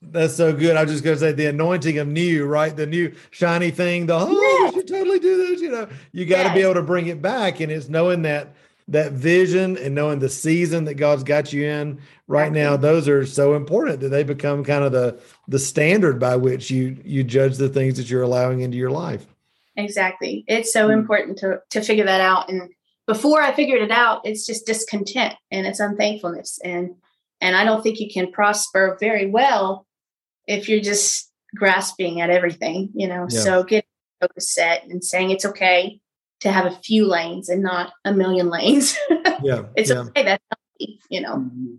That's 0.00 0.36
so 0.36 0.52
good. 0.52 0.76
I 0.76 0.82
was 0.82 0.92
just 0.92 1.04
going 1.04 1.16
to 1.16 1.20
say 1.20 1.32
the 1.32 1.46
anointing 1.46 1.98
of 1.98 2.06
new, 2.06 2.46
right? 2.46 2.74
The 2.74 2.86
new 2.86 3.12
shiny 3.30 3.72
thing. 3.72 4.06
The 4.06 4.14
oh, 4.14 4.30
yes. 4.30 4.74
you 4.74 4.80
should 4.80 4.88
totally 4.88 5.18
do 5.18 5.36
this. 5.36 5.60
You 5.60 5.70
know, 5.70 5.88
you 6.12 6.26
got 6.26 6.38
to 6.38 6.48
yes. 6.48 6.54
be 6.54 6.62
able 6.62 6.74
to 6.74 6.82
bring 6.82 7.08
it 7.08 7.20
back, 7.20 7.60
and 7.60 7.72
it's 7.72 7.88
knowing 7.88 8.22
that 8.22 8.54
that 8.92 9.12
vision 9.12 9.76
and 9.78 9.94
knowing 9.94 10.18
the 10.18 10.28
season 10.28 10.84
that 10.84 10.94
God's 10.94 11.24
got 11.24 11.52
you 11.52 11.64
in 11.64 12.00
right 12.26 12.52
now, 12.52 12.76
those 12.76 13.08
are 13.08 13.26
so 13.26 13.54
important 13.54 14.00
that 14.00 14.10
they 14.10 14.22
become 14.22 14.64
kind 14.64 14.84
of 14.84 14.92
the 14.92 15.20
the 15.48 15.58
standard 15.58 16.20
by 16.20 16.36
which 16.36 16.70
you 16.70 17.00
you 17.04 17.24
judge 17.24 17.56
the 17.56 17.68
things 17.68 17.96
that 17.96 18.10
you're 18.10 18.22
allowing 18.22 18.60
into 18.60 18.76
your 18.76 18.90
life. 18.90 19.26
Exactly. 19.76 20.44
It's 20.46 20.72
so 20.72 20.90
important 20.90 21.38
to 21.38 21.60
to 21.70 21.80
figure 21.80 22.04
that 22.04 22.20
out. 22.20 22.50
And 22.50 22.70
before 23.06 23.40
I 23.40 23.52
figured 23.52 23.82
it 23.82 23.90
out, 23.90 24.22
it's 24.24 24.46
just 24.46 24.66
discontent 24.66 25.34
and 25.50 25.66
it's 25.66 25.80
unthankfulness. 25.80 26.60
And 26.62 26.94
and 27.40 27.56
I 27.56 27.64
don't 27.64 27.82
think 27.82 27.98
you 27.98 28.10
can 28.12 28.30
prosper 28.30 28.96
very 29.00 29.26
well 29.26 29.86
if 30.46 30.68
you're 30.68 30.80
just 30.80 31.30
grasping 31.56 32.20
at 32.20 32.30
everything, 32.30 32.90
you 32.94 33.08
know. 33.08 33.26
Yeah. 33.30 33.40
So 33.40 33.64
get 33.64 33.86
focus 34.20 34.54
set 34.54 34.84
and 34.84 35.02
saying 35.02 35.30
it's 35.30 35.46
okay 35.46 36.00
to 36.42 36.50
have 36.50 36.66
a 36.66 36.76
few 36.82 37.06
lanes 37.06 37.48
and 37.48 37.62
not 37.62 37.92
a 38.04 38.12
million 38.12 38.50
lanes. 38.50 38.98
yeah. 39.42 39.64
it's 39.76 39.90
yeah. 39.90 39.98
okay. 40.00 40.24
That's 40.24 40.44
healthy, 40.50 41.00
you 41.08 41.20
know. 41.20 41.36
Mm-hmm. 41.36 41.74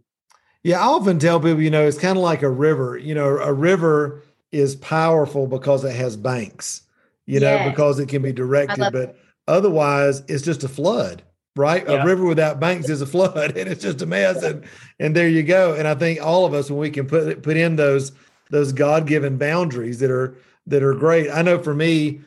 Yeah, 0.63 0.79
I 0.79 0.85
often 0.85 1.19
tell 1.19 1.41
people, 1.41 1.61
you 1.61 1.69
know, 1.69 1.85
it's 1.85 1.97
kind 1.97 2.17
of 2.17 2.23
like 2.23 2.43
a 2.43 2.49
river. 2.49 2.97
You 2.97 3.13
know, 3.13 3.27
a 3.27 3.51
river 3.51 4.23
is 4.53 4.77
powerful 4.77 5.47
because 5.47 5.83
it 5.83 5.93
has 5.93 6.15
banks, 6.15 6.83
you 7.25 7.41
yes. 7.41 7.41
know, 7.41 7.69
because 7.69 7.99
it 7.99 8.07
can 8.07 8.21
be 8.21 8.31
directed, 8.31 8.79
but 8.79 8.95
it. 8.95 9.17
otherwise 9.49 10.23
it's 10.29 10.43
just 10.43 10.63
a 10.63 10.69
flood, 10.69 11.23
right? 11.57 11.85
Yeah. 11.85 12.01
A 12.01 12.05
river 12.05 12.23
without 12.23 12.61
banks 12.61 12.87
is 12.87 13.01
a 13.01 13.05
flood 13.05 13.35
and 13.57 13.69
it's 13.69 13.83
just 13.83 14.01
a 14.01 14.05
mess. 14.05 14.41
And 14.41 14.63
and 14.97 15.13
there 15.13 15.27
you 15.27 15.43
go. 15.43 15.73
And 15.73 15.89
I 15.89 15.95
think 15.95 16.21
all 16.21 16.45
of 16.45 16.53
us 16.53 16.69
when 16.69 16.79
we 16.79 16.89
can 16.89 17.05
put 17.05 17.43
put 17.43 17.57
in 17.57 17.75
those 17.75 18.13
those 18.49 18.71
God-given 18.71 19.37
boundaries 19.37 19.99
that 19.99 20.11
are 20.11 20.37
that 20.67 20.83
are 20.83 20.93
great. 20.93 21.29
I 21.29 21.41
know 21.41 21.59
for 21.59 21.73
me, 21.73 22.21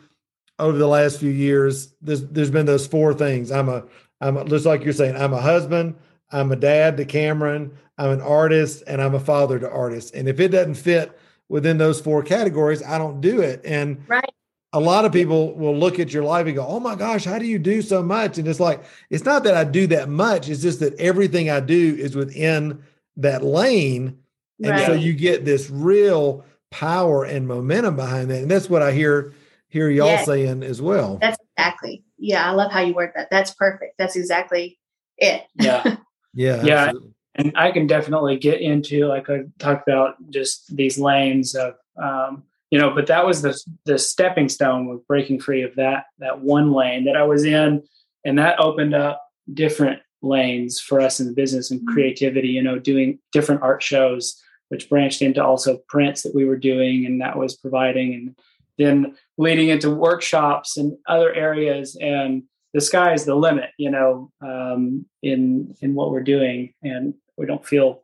over 0.59 0.77
the 0.77 0.87
last 0.87 1.21
few 1.21 1.31
years, 1.31 1.93
there's 2.01 2.27
there's 2.27 2.51
been 2.51 2.67
those 2.67 2.87
four 2.87 3.15
things. 3.15 3.51
I'm 3.51 3.69
a 3.69 3.85
I'm 4.21 4.47
just 4.49 4.67
like 4.67 4.85
you're 4.85 4.93
saying, 4.93 5.17
I'm 5.17 5.33
a 5.33 5.41
husband, 5.41 5.95
I'm 6.31 6.53
a 6.53 6.57
dad 6.57 6.97
to 6.97 7.05
Cameron, 7.05 7.77
I'm 7.99 8.11
an 8.11 8.21
artist, 8.21 8.83
and 8.87 9.03
I'm 9.03 9.15
a 9.15 9.21
father 9.21 9.59
to 9.59 9.71
artists. 9.71 10.11
And 10.13 10.29
if 10.29 10.41
it 10.41 10.49
doesn't 10.49 10.75
fit 10.75 11.19
within 11.49 11.79
those 11.79 12.01
four 12.01 12.23
categories, 12.23 12.83
I 12.83 12.99
don't 12.99 13.21
do 13.21 13.41
it. 13.41 13.61
And 13.65 14.03
right. 14.09 14.33
a 14.73 14.81
lot 14.81 15.05
of 15.05 15.13
people 15.13 15.55
will 15.55 15.77
look 15.77 15.99
at 15.99 16.13
your 16.13 16.25
life 16.25 16.47
and 16.47 16.57
go, 16.57 16.67
Oh 16.67 16.81
my 16.81 16.95
gosh, 16.95 17.25
how 17.25 17.39
do 17.39 17.47
you 17.47 17.59
do 17.59 17.83
so 17.83 18.03
much? 18.03 18.39
And 18.39 18.49
it's 18.49 18.61
like, 18.61 18.83
it's 19.11 19.25
not 19.25 19.45
that 19.45 19.55
I 19.55 19.65
do 19.65 19.87
that 19.89 20.09
much, 20.09 20.49
it's 20.49 20.63
just 20.63 20.81
that 20.81 20.99
everything 20.99 21.51
I 21.51 21.61
do 21.61 21.97
is 21.99 22.17
within 22.17 22.83
that 23.19 23.45
lane. 23.45 24.19
And 24.63 24.71
right. 24.71 24.87
so 24.87 24.95
you 24.95 25.13
get 25.13 25.45
this 25.45 25.69
real 25.69 26.45
power 26.71 27.25
and 27.25 27.47
momentum 27.47 27.97
behind 27.97 28.31
that. 28.31 28.43
And 28.43 28.51
that's 28.51 28.71
what 28.71 28.83
I 28.83 28.93
hear 28.93 29.35
hear 29.76 29.90
y'all 29.90 30.06
yes. 30.06 30.26
saying 30.26 30.62
as 30.62 30.80
well. 30.80 31.18
That's 31.21 31.38
exactly. 31.56 32.02
Yeah, 32.18 32.49
I 32.49 32.52
love 32.52 32.73
how 32.73 32.80
you 32.80 32.95
word 32.95 33.12
that. 33.14 33.28
That's 33.30 33.52
perfect. 33.54 33.95
That's 33.99 34.16
exactly 34.16 34.78
it. 35.18 35.42
Yeah. 35.61 35.83
yeah. 36.35 36.64
Yeah. 36.64 36.85
Absolutely. 36.87 37.12
And 37.35 37.52
I 37.54 37.71
can 37.71 37.87
definitely 37.87 38.38
get 38.38 38.62
into 38.62 39.06
like 39.06 39.28
I 39.28 39.40
talked 39.59 39.87
about 39.87 40.14
just 40.30 40.75
these 40.75 40.99
lanes 40.99 41.54
of 41.54 41.75
um, 42.02 42.45
you 42.71 42.78
know, 42.78 42.90
but 42.90 43.06
that 43.09 43.26
was 43.26 43.42
the 43.42 43.61
the 43.85 43.99
stepping 43.99 44.49
stone 44.49 44.88
with 44.88 45.06
breaking 45.06 45.40
free 45.40 45.62
of 45.62 45.75
that 45.76 46.06
that 46.18 46.40
one 46.40 46.73
lane 46.73 47.04
that 47.04 47.16
I 47.16 47.23
was 47.23 47.45
in, 47.45 47.83
and 48.25 48.38
that 48.38 48.59
opened 48.59 48.95
up 48.95 49.23
different 49.52 50.00
lanes 50.23 50.80
for 50.80 51.00
us 51.00 51.21
in 51.21 51.26
the 51.26 51.35
business 51.35 51.71
and 51.71 51.80
mm-hmm. 51.80 51.92
creativity. 51.92 52.49
You 52.49 52.62
know, 52.62 52.78
doing 52.78 53.18
different 53.33 53.62
art 53.62 53.83
shows, 53.83 54.42
which 54.71 54.88
branched 54.88 55.21
into 55.21 55.45
also 55.45 55.78
prints 55.88 56.23
that 56.23 56.35
we 56.35 56.47
were 56.47 56.56
doing, 56.56 57.04
and 57.04 57.21
that 57.21 57.38
was 57.38 57.56
providing, 57.56 58.14
and 58.14 58.37
then 58.78 59.16
leading 59.38 59.68
into 59.68 59.90
workshops 59.90 60.76
and 60.76 60.97
other 61.09 61.33
areas 61.33 61.97
and 62.00 62.42
the 62.75 62.80
sky 62.80 63.14
is 63.14 63.25
the 63.25 63.35
limit 63.35 63.71
you 63.78 63.90
know 63.90 64.30
um, 64.42 65.06
in 65.23 65.75
in 65.80 65.95
what 65.95 66.11
we're 66.11 66.23
doing 66.23 66.73
and 66.83 67.14
we 67.37 67.47
don't 67.47 67.66
feel 67.66 68.02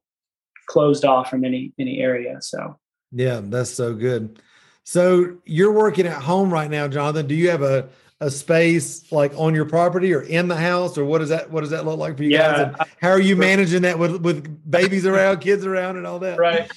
closed 0.66 1.04
off 1.04 1.28
from 1.30 1.44
any 1.44 1.72
any 1.78 2.00
area 2.00 2.40
so. 2.40 2.78
Yeah 3.10 3.40
that's 3.42 3.70
so 3.70 3.94
good. 3.94 4.40
So 4.84 5.36
you're 5.44 5.72
working 5.72 6.06
at 6.06 6.22
home 6.22 6.52
right 6.52 6.70
now 6.70 6.88
jonathan. 6.88 7.26
Do 7.26 7.34
you 7.34 7.50
have 7.50 7.62
a 7.62 7.88
a 8.22 8.30
space 8.30 9.10
like 9.10 9.32
on 9.36 9.52
your 9.52 9.64
property 9.64 10.14
or 10.14 10.22
in 10.22 10.46
the 10.46 10.56
house 10.56 10.96
or 10.96 11.04
what 11.04 11.18
does 11.18 11.30
that 11.30 11.50
what 11.50 11.62
does 11.62 11.70
that 11.70 11.84
look 11.84 11.98
like 11.98 12.16
for 12.16 12.22
you 12.22 12.30
yeah, 12.30 12.52
guys 12.52 12.60
and 12.60 12.76
how 13.00 13.10
are 13.10 13.20
you 13.20 13.34
managing 13.34 13.82
that 13.82 13.98
with 13.98 14.22
with 14.22 14.70
babies 14.70 15.04
around 15.04 15.40
kids 15.40 15.66
around 15.66 15.96
and 15.96 16.06
all 16.06 16.20
that? 16.20 16.38
Right. 16.38 16.70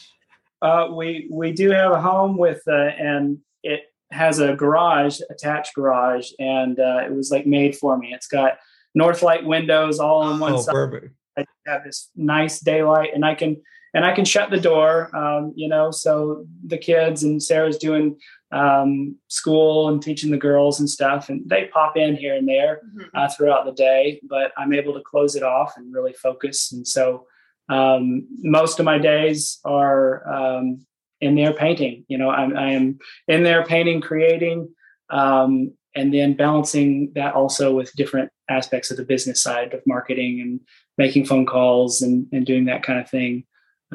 Uh, 0.62 0.88
we 0.92 1.28
we 1.32 1.52
do 1.52 1.70
have 1.70 1.92
a 1.92 2.02
home 2.02 2.36
with 2.38 2.62
uh, 2.68 2.74
and 2.74 3.38
it 3.66 3.82
has 4.12 4.40
a 4.40 4.56
garage, 4.56 5.20
attached 5.30 5.74
garage, 5.76 6.32
and 6.40 6.80
uh, 6.80 7.02
it 7.06 7.14
was 7.14 7.32
like 7.32 7.46
made 7.46 7.76
for 7.76 7.98
me. 7.98 8.14
It's 8.14 8.28
got 8.28 8.54
Northlight 8.98 9.44
windows 9.44 10.00
all 10.00 10.22
on 10.22 10.40
one 10.40 10.54
oh, 10.54 10.62
side. 10.62 10.74
Perfect. 10.74 11.14
I 11.38 11.44
have 11.68 11.84
this 11.84 12.10
nice 12.16 12.60
daylight, 12.60 13.10
and 13.14 13.26
I 13.26 13.36
can 13.36 13.62
and 13.94 14.06
I 14.06 14.14
can 14.14 14.26
shut 14.26 14.52
the 14.52 14.60
door. 14.60 15.16
Um, 15.16 15.54
you 15.56 15.68
know, 15.68 15.90
so 15.90 16.46
the 16.66 16.78
kids 16.78 17.24
and 17.24 17.42
Sarah's 17.42 17.78
doing 17.78 18.18
um, 18.52 19.18
school 19.28 19.90
and 19.90 20.02
teaching 20.02 20.32
the 20.32 20.38
girls 20.38 20.80
and 20.80 20.90
stuff, 20.90 21.30
and 21.30 21.42
they 21.50 21.66
pop 21.74 21.98
in 21.98 22.16
here 22.16 22.36
and 22.36 22.48
there 22.48 22.82
mm-hmm. 22.86 23.18
uh, 23.18 23.28
throughout 23.30 23.66
the 23.66 23.74
day. 23.74 24.22
But 24.30 24.52
I'm 24.58 24.74
able 24.74 24.94
to 24.94 25.02
close 25.02 25.36
it 25.36 25.44
off 25.44 25.74
and 25.78 25.94
really 25.94 26.14
focus. 26.14 26.72
And 26.72 26.88
so 26.88 27.26
um, 27.68 28.28
most 28.38 28.80
of 28.80 28.86
my 28.86 28.98
days 29.00 29.60
are 29.66 30.28
um, 30.32 30.86
in 31.26 31.36
there 31.36 31.54
painting. 31.54 32.06
You 32.08 32.18
know, 32.18 32.30
I'm, 32.30 32.56
I 32.56 32.72
am 32.72 33.00
in 33.28 33.44
there 33.44 33.66
painting, 33.66 34.02
creating, 34.02 34.70
um, 35.10 35.74
and 35.96 36.14
then 36.14 36.36
balancing 36.36 37.12
that 37.16 37.34
also 37.34 37.74
with 37.74 37.96
different 37.96 38.32
aspects 38.50 38.92
of 38.92 38.98
the 38.98 39.06
business 39.06 39.42
side 39.42 39.74
of 39.74 39.82
marketing 39.86 40.42
and 40.42 40.60
making 40.98 41.26
phone 41.26 41.46
calls 41.46 42.02
and, 42.02 42.28
and 42.32 42.46
doing 42.46 42.66
that 42.66 42.84
kind 42.84 43.00
of 43.00 43.10
thing 43.10 43.46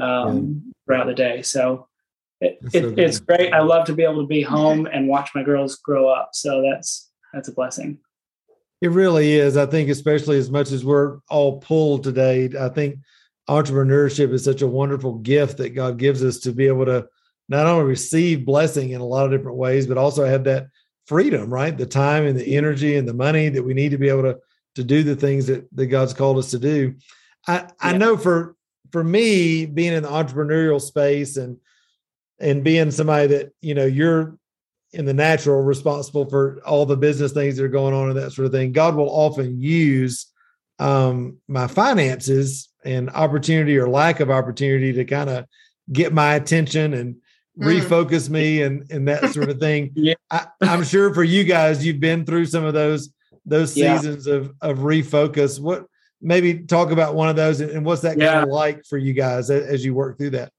um, 0.00 0.62
yeah. 0.64 0.72
throughout 0.86 1.06
the 1.06 1.14
day. 1.14 1.42
So, 1.42 1.88
it, 2.40 2.58
it, 2.72 2.82
so 2.82 2.94
it's 2.96 3.20
great. 3.20 3.52
I 3.52 3.60
love 3.60 3.86
to 3.86 3.94
be 3.94 4.02
able 4.02 4.22
to 4.22 4.26
be 4.26 4.42
home 4.42 4.86
and 4.86 5.08
watch 5.08 5.30
my 5.34 5.42
girls 5.42 5.76
grow 5.76 6.08
up. 6.08 6.30
So 6.32 6.62
that's 6.62 7.10
that's 7.32 7.48
a 7.48 7.52
blessing. 7.52 7.98
It 8.80 8.90
really 8.90 9.34
is. 9.34 9.58
I 9.58 9.66
think, 9.66 9.90
especially 9.90 10.38
as 10.38 10.50
much 10.50 10.72
as 10.72 10.84
we're 10.84 11.18
all 11.28 11.60
pulled 11.60 12.02
today, 12.02 12.48
I 12.58 12.70
think 12.70 12.96
entrepreneurship 13.48 14.32
is 14.32 14.42
such 14.42 14.62
a 14.62 14.66
wonderful 14.66 15.18
gift 15.18 15.58
that 15.58 15.70
God 15.70 15.98
gives 15.98 16.24
us 16.24 16.38
to 16.40 16.52
be 16.52 16.66
able 16.66 16.86
to 16.86 17.06
not 17.50 17.66
only 17.66 17.84
receive 17.84 18.46
blessing 18.46 18.90
in 18.90 19.00
a 19.00 19.06
lot 19.06 19.26
of 19.26 19.32
different 19.32 19.58
ways, 19.58 19.86
but 19.86 19.98
also 19.98 20.24
have 20.24 20.44
that 20.44 20.68
freedom, 21.06 21.52
right? 21.52 21.76
The 21.76 21.84
time 21.84 22.24
and 22.24 22.38
the 22.38 22.56
energy 22.56 22.96
and 22.96 23.06
the 23.06 23.12
money 23.12 23.48
that 23.48 23.62
we 23.62 23.74
need 23.74 23.90
to 23.90 23.98
be 23.98 24.08
able 24.08 24.22
to 24.22 24.38
to 24.76 24.84
do 24.84 25.02
the 25.02 25.16
things 25.16 25.48
that, 25.48 25.66
that 25.74 25.86
God's 25.86 26.14
called 26.14 26.38
us 26.38 26.52
to 26.52 26.58
do. 26.58 26.94
I, 27.48 27.56
yeah. 27.56 27.70
I 27.80 27.98
know 27.98 28.16
for 28.16 28.54
for 28.92 29.02
me, 29.02 29.66
being 29.66 29.92
in 29.92 30.04
the 30.04 30.08
entrepreneurial 30.08 30.80
space 30.80 31.36
and 31.36 31.58
and 32.38 32.64
being 32.64 32.90
somebody 32.90 33.26
that, 33.26 33.52
you 33.60 33.74
know, 33.74 33.84
you're 33.84 34.38
in 34.92 35.04
the 35.04 35.12
natural 35.12 35.60
responsible 35.60 36.28
for 36.30 36.60
all 36.64 36.86
the 36.86 36.96
business 36.96 37.32
things 37.32 37.56
that 37.56 37.64
are 37.64 37.68
going 37.68 37.94
on 37.94 38.08
and 38.08 38.18
that 38.18 38.32
sort 38.32 38.46
of 38.46 38.52
thing, 38.52 38.72
God 38.72 38.94
will 38.94 39.10
often 39.10 39.60
use 39.60 40.26
um, 40.78 41.38
my 41.48 41.66
finances 41.66 42.68
and 42.84 43.10
opportunity 43.10 43.76
or 43.76 43.88
lack 43.88 44.20
of 44.20 44.30
opportunity 44.30 44.92
to 44.94 45.04
kind 45.04 45.28
of 45.28 45.44
get 45.92 46.14
my 46.14 46.34
attention 46.34 46.94
and 46.94 47.16
mm. 47.58 47.80
refocus 47.80 48.28
me 48.28 48.62
and 48.62 48.90
and 48.90 49.08
that 49.08 49.32
sort 49.32 49.50
of 49.50 49.58
thing. 49.58 49.92
yeah. 49.94 50.14
I, 50.30 50.46
am 50.62 50.84
sure 50.84 51.12
for 51.14 51.24
you 51.24 51.44
guys, 51.44 51.84
you've 51.84 52.00
been 52.00 52.24
through 52.24 52.46
some 52.46 52.64
of 52.64 52.74
those 52.74 53.12
those 53.44 53.72
seasons 53.72 54.26
yeah. 54.26 54.34
of 54.34 54.54
of 54.60 54.78
refocus. 54.78 55.60
What 55.60 55.86
maybe 56.20 56.58
talk 56.58 56.90
about 56.90 57.14
one 57.14 57.28
of 57.28 57.36
those 57.36 57.60
and, 57.60 57.70
and 57.70 57.84
what's 57.84 58.02
that 58.02 58.18
yeah. 58.18 58.32
kind 58.32 58.44
of 58.44 58.50
like 58.50 58.84
for 58.84 58.98
you 58.98 59.14
guys 59.14 59.50
as, 59.50 59.66
as, 59.66 59.84
you 59.84 59.94
work 59.94 60.18
through 60.18 60.30
that? 60.30 60.52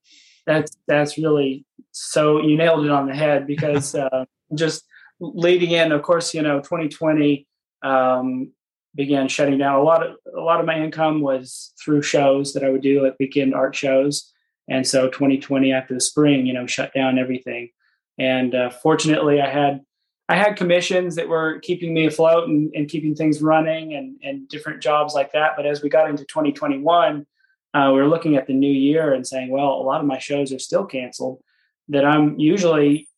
That's 0.48 0.76
that's 0.88 1.18
really 1.18 1.66
so 1.92 2.42
you 2.42 2.58
nailed 2.58 2.86
it 2.86 2.92
on 2.92 3.08
the 3.08 3.16
head 3.16 3.46
because 3.46 3.96
uh, 3.96 4.26
just 4.56 4.84
leading 5.20 5.72
in, 5.72 5.92
of 5.92 6.02
course, 6.02 6.34
you 6.34 6.42
know, 6.42 6.60
2020 6.60 7.48
um, 7.84 8.52
began 8.96 9.28
shutting 9.28 9.58
down. 9.58 9.80
A 9.80 9.84
lot 9.84 10.06
of 10.06 10.16
a 10.36 10.42
lot 10.42 10.60
of 10.60 10.66
my 10.66 10.80
income 10.80 11.22
was 11.22 11.74
through 11.84 12.02
shows 12.02 12.54
that 12.54 12.64
I 12.64 12.70
would 12.70 12.82
do, 12.82 13.04
like 13.04 13.16
weekend 13.20 13.54
art 13.54 13.76
shows. 13.76 14.31
And 14.72 14.88
so 14.88 15.10
2020 15.10 15.74
after 15.74 15.94
the 15.94 16.00
spring, 16.00 16.46
you 16.46 16.54
know, 16.54 16.66
shut 16.66 16.94
down 16.94 17.20
everything. 17.20 17.72
And 18.18 18.56
uh, 18.56 18.70
fortunately, 18.70 19.42
I 19.42 19.50
had 19.50 19.82
I 20.30 20.36
had 20.36 20.56
commissions 20.56 21.16
that 21.16 21.28
were 21.28 21.60
keeping 21.60 21.94
me 21.94 22.06
afloat 22.06 22.48
and, 22.48 22.72
and, 22.74 22.88
keeping 22.88 23.16
things 23.16 23.42
running 23.42 23.96
and, 23.96 24.16
and 24.24 24.48
different 24.48 24.82
jobs 24.82 25.14
like 25.14 25.34
that. 25.34 25.58
But 25.58 25.66
as 25.66 25.84
we 25.84 25.90
got 25.90 26.10
into 26.10 26.24
2021, 26.24 27.26
uh, 27.74 27.92
we 27.94 28.00
were 28.00 28.08
looking 28.08 28.38
at 28.38 28.48
the 28.48 28.54
new 28.54 28.72
year 28.72 29.14
and 29.14 29.28
saying, 29.28 29.50
well, 29.50 29.74
a 29.74 29.84
lot 29.84 30.00
of 30.00 30.08
my 30.08 30.20
shows 30.20 30.54
are 30.54 30.60
still 30.60 30.86
canceled 30.86 31.42
that 31.90 32.06
I'm 32.06 32.40
usually 32.40 33.10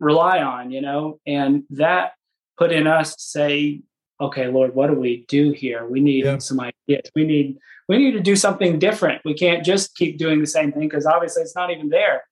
rely 0.00 0.38
on, 0.40 0.70
you 0.70 0.80
know, 0.80 1.20
and 1.26 1.64
that 1.70 2.12
put 2.56 2.72
in 2.72 2.86
us 2.86 3.16
to 3.16 3.22
say, 3.22 3.82
okay, 4.22 4.46
Lord, 4.46 4.74
what 4.74 4.88
do 4.88 4.94
we 4.94 5.24
do 5.28 5.50
here? 5.50 5.86
We 5.86 6.00
need 6.00 6.24
yeah. 6.24 6.38
some 6.38 6.60
ideas. 6.60 7.10
We 7.14 7.24
need 7.24 7.58
we 7.88 7.98
need 7.98 8.12
to 8.12 8.20
do 8.20 8.36
something 8.36 8.78
different. 8.78 9.20
We 9.24 9.34
can't 9.34 9.64
just 9.64 9.94
keep 9.96 10.16
doing 10.16 10.40
the 10.40 10.46
same 10.46 10.72
thing 10.72 10.82
because 10.82 11.06
obviously 11.06 11.42
it's 11.42 11.56
not 11.56 11.70
even 11.70 11.88
there. 11.88 12.22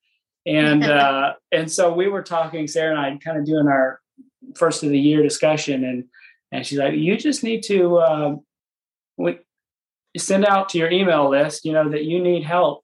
And 0.45 0.83
uh, 0.99 1.33
and 1.51 1.71
so 1.71 1.93
we 1.93 2.07
were 2.07 2.23
talking, 2.23 2.67
Sarah 2.67 2.91
and 2.91 2.99
I, 2.99 3.17
kind 3.23 3.37
of 3.37 3.45
doing 3.45 3.67
our 3.67 3.99
first 4.55 4.83
of 4.83 4.89
the 4.89 4.99
year 4.99 5.21
discussion, 5.21 5.83
and 5.83 6.05
and 6.51 6.65
she's 6.65 6.79
like, 6.79 6.95
you 6.95 7.17
just 7.17 7.43
need 7.43 7.63
to 7.63 7.97
uh, 7.97 8.35
send 10.17 10.45
out 10.45 10.69
to 10.69 10.77
your 10.77 10.91
email 10.91 11.29
list, 11.29 11.65
you 11.65 11.73
know, 11.73 11.89
that 11.89 12.05
you 12.05 12.21
need 12.21 12.43
help 12.43 12.83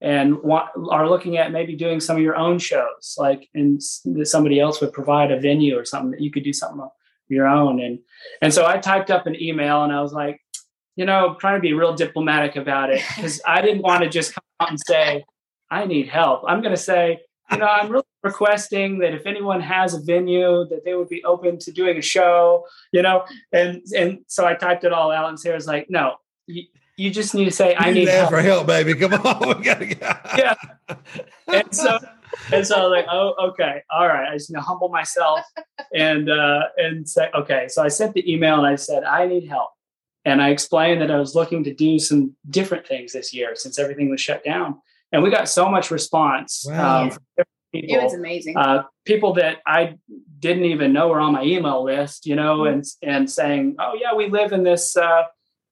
and 0.00 0.42
want, 0.42 0.68
are 0.90 1.08
looking 1.08 1.36
at 1.36 1.52
maybe 1.52 1.76
doing 1.76 2.00
some 2.00 2.16
of 2.16 2.22
your 2.22 2.36
own 2.36 2.58
shows, 2.58 3.14
like 3.18 3.48
and 3.54 3.80
that 4.04 4.26
somebody 4.26 4.60
else 4.60 4.80
would 4.80 4.92
provide 4.92 5.30
a 5.30 5.40
venue 5.40 5.78
or 5.78 5.84
something 5.84 6.10
that 6.10 6.20
you 6.20 6.30
could 6.30 6.44
do 6.44 6.52
something 6.52 6.80
of 6.80 6.90
your 7.32 7.46
own. 7.46 7.80
And 7.80 7.98
and 8.40 8.52
so 8.52 8.66
I 8.66 8.78
typed 8.78 9.10
up 9.10 9.26
an 9.26 9.40
email 9.40 9.82
and 9.84 9.92
I 9.92 10.00
was 10.00 10.12
like, 10.12 10.40
you 10.96 11.04
know, 11.04 11.36
trying 11.40 11.56
to 11.56 11.60
be 11.60 11.72
real 11.72 11.94
diplomatic 11.94 12.56
about 12.56 12.90
it 12.90 13.02
because 13.16 13.40
I 13.46 13.62
didn't 13.62 13.82
want 13.88 14.02
to 14.02 14.08
just 14.08 14.34
come 14.34 14.44
out 14.60 14.70
and 14.70 14.78
say, 14.86 15.24
I 15.70 15.86
need 15.86 16.08
help. 16.08 16.42
I'm 16.46 16.60
going 16.60 16.74
to 16.74 16.80
say, 16.80 17.20
you 17.50 17.58
know, 17.58 17.66
I'm 17.66 17.90
really 17.90 18.04
requesting 18.22 18.98
that 19.00 19.14
if 19.14 19.26
anyone 19.26 19.60
has 19.60 19.94
a 19.94 20.00
venue, 20.00 20.66
that 20.68 20.84
they 20.84 20.94
would 20.94 21.08
be 21.08 21.22
open 21.24 21.58
to 21.60 21.72
doing 21.72 21.98
a 21.98 22.02
show, 22.02 22.64
you 22.92 23.02
know, 23.02 23.24
and 23.52 23.82
and 23.96 24.20
so 24.26 24.46
I 24.46 24.54
typed 24.54 24.84
it 24.84 24.92
all 24.92 25.10
out, 25.10 25.28
and 25.28 25.38
Sarah's 25.38 25.66
like, 25.66 25.90
no, 25.90 26.16
you, 26.46 26.64
you 26.96 27.10
just 27.10 27.34
need 27.34 27.46
to 27.46 27.50
say, 27.50 27.74
I 27.76 27.90
need 27.90 28.08
help. 28.08 28.30
for 28.30 28.40
help, 28.40 28.66
baby. 28.66 28.94
Come 28.94 29.14
on, 29.14 29.58
we 29.58 29.64
gotta 29.64 29.86
go. 29.86 30.12
yeah. 30.36 30.54
And 31.48 31.74
so 31.74 31.98
and 32.52 32.66
so 32.66 32.76
I 32.76 32.82
was 32.82 32.90
like, 32.90 33.06
oh, 33.10 33.34
okay, 33.50 33.82
all 33.90 34.06
right. 34.06 34.28
I 34.28 34.34
just 34.34 34.50
need 34.50 34.56
to 34.56 34.62
humble 34.62 34.88
myself 34.88 35.40
and 35.94 36.30
uh, 36.30 36.62
and 36.76 37.08
say, 37.08 37.30
okay. 37.34 37.68
So 37.68 37.82
I 37.82 37.88
sent 37.88 38.14
the 38.14 38.32
email 38.32 38.58
and 38.58 38.66
I 38.66 38.76
said, 38.76 39.04
I 39.04 39.26
need 39.26 39.48
help. 39.48 39.70
And 40.24 40.40
I 40.40 40.50
explained 40.50 41.02
that 41.02 41.10
I 41.10 41.18
was 41.18 41.34
looking 41.34 41.64
to 41.64 41.74
do 41.74 41.98
some 41.98 42.36
different 42.48 42.86
things 42.86 43.12
this 43.12 43.34
year 43.34 43.54
since 43.54 43.78
everything 43.78 44.08
was 44.08 44.20
shut 44.20 44.44
down. 44.44 44.80
And 45.10 45.22
we 45.22 45.30
got 45.30 45.48
so 45.48 45.68
much 45.68 45.90
response 45.90 46.64
wow. 46.66 47.02
um, 47.02 47.10
from 47.10 47.44
people. 47.72 47.96
It 47.96 48.02
was 48.02 48.14
amazing. 48.14 48.56
Uh, 48.56 48.84
people 49.04 49.34
that 49.34 49.58
I 49.66 49.96
didn't 50.38 50.64
even 50.64 50.92
know 50.92 51.08
were 51.08 51.20
on 51.20 51.32
my 51.32 51.42
email 51.42 51.84
list, 51.84 52.26
you 52.26 52.36
know, 52.36 52.60
mm-hmm. 52.60 52.74
and 52.74 52.84
and 53.02 53.30
saying, 53.30 53.76
"Oh 53.78 53.98
yeah, 54.00 54.14
we 54.14 54.28
live 54.28 54.52
in 54.52 54.62
this 54.62 54.96
uh, 54.96 55.24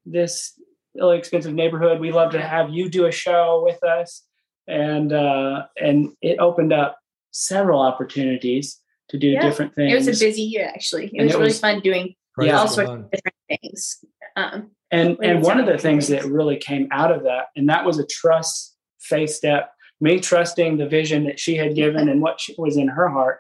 this 0.05 0.59
really 0.95 1.19
expensive 1.19 1.55
neighborhood. 1.55 2.01
We 2.01 2.13
love 2.13 2.33
to 2.33 2.41
have 2.41 2.71
you 2.71 2.89
do 2.89 3.07
a 3.07 3.13
show 3.13 3.63
with 3.65 3.83
us, 3.85 4.25
and 4.71 5.13
uh, 5.13 5.65
and 5.81 6.13
it 6.23 6.39
opened 6.39 6.73
up 6.73 6.99
several 7.33 7.81
opportunities 7.81 8.81
to 9.11 9.19
do 9.19 9.29
Yeah. 9.29 9.43
different 9.43 9.75
things. 9.75 9.93
It 9.93 9.97
was 9.97 10.21
a 10.23 10.25
busy 10.25 10.43
year, 10.43 10.67
actually. 10.73 11.07
It 11.07 11.13
And 11.19 11.25
was 11.27 11.35
it 11.35 11.39
really 11.39 11.49
was- 11.49 11.61
fun 11.61 11.81
doing 11.81 12.15
Praise 12.35 12.53
all 12.53 12.69
sorts 12.69 12.89
Lord. 12.89 13.01
of 13.01 13.11
different 13.11 13.37
things. 13.49 14.05
Um, 14.37 14.71
and 14.91 15.17
and 15.23 15.43
one 15.43 15.59
of 15.61 15.67
the 15.67 15.79
things 15.79 16.09
that 16.09 16.25
really 16.25 16.57
came 16.57 16.89
out 16.93 17.13
of 17.13 17.25
that 17.25 17.47
and 17.57 17.69
that 17.69 17.85
was 17.85 17.99
a 17.99 18.07
trust 18.07 18.77
faith 19.01 19.31
step 19.31 19.73
me 20.01 20.19
trusting 20.21 20.79
the 20.79 20.87
vision 20.89 21.25
that 21.25 21.39
she 21.39 21.57
had 21.57 21.75
given 21.75 22.09
and 22.09 22.23
what 22.23 22.41
she, 22.41 22.55
was 22.59 22.77
in 22.77 22.89
her 22.89 23.09
heart 23.09 23.39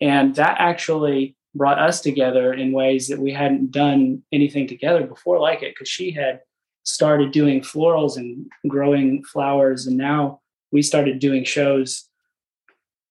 and 0.00 0.34
that 0.34 0.56
actually 0.58 1.36
brought 1.54 1.78
us 1.78 2.00
together 2.00 2.52
in 2.52 2.72
ways 2.72 3.08
that 3.08 3.18
we 3.18 3.32
hadn't 3.32 3.70
done 3.70 4.22
anything 4.32 4.66
together 4.66 5.06
before 5.06 5.38
like 5.38 5.62
it 5.62 5.72
because 5.74 5.88
she 5.88 6.10
had 6.10 6.40
started 6.84 7.30
doing 7.30 7.60
florals 7.60 8.16
and 8.16 8.46
growing 8.68 9.22
flowers 9.24 9.86
and 9.86 9.96
now 9.96 10.40
we 10.72 10.82
started 10.82 11.18
doing 11.20 11.44
shows 11.44 12.08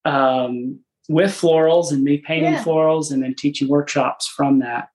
um, 0.04 0.80
with 1.08 1.32
florals 1.32 1.91
and 1.91 2.04
me 2.04 2.17
painting 2.17 2.54
Yeah. 2.54 2.63
florals 2.63 3.12
and 3.12 3.24
then 3.24 3.36
teaching 3.36 3.67
workshops 3.67 4.28
from 4.28 4.60
that 4.60 4.89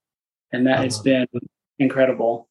and 0.52 0.66
that 0.66 0.80
has 0.82 0.96
Uh-huh. 0.96 1.02
been 1.04 1.26
incredible 1.78 2.48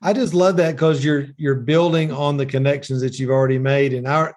I 0.00 0.12
just 0.12 0.32
love 0.32 0.56
that 0.58 0.76
because 0.76 1.04
you're 1.04 1.26
you're 1.36 1.56
building 1.56 2.12
on 2.12 2.36
the 2.36 2.46
connections 2.46 3.00
that 3.00 3.18
you've 3.18 3.30
already 3.30 3.58
made. 3.58 3.92
And 3.92 4.06
I 4.06 4.32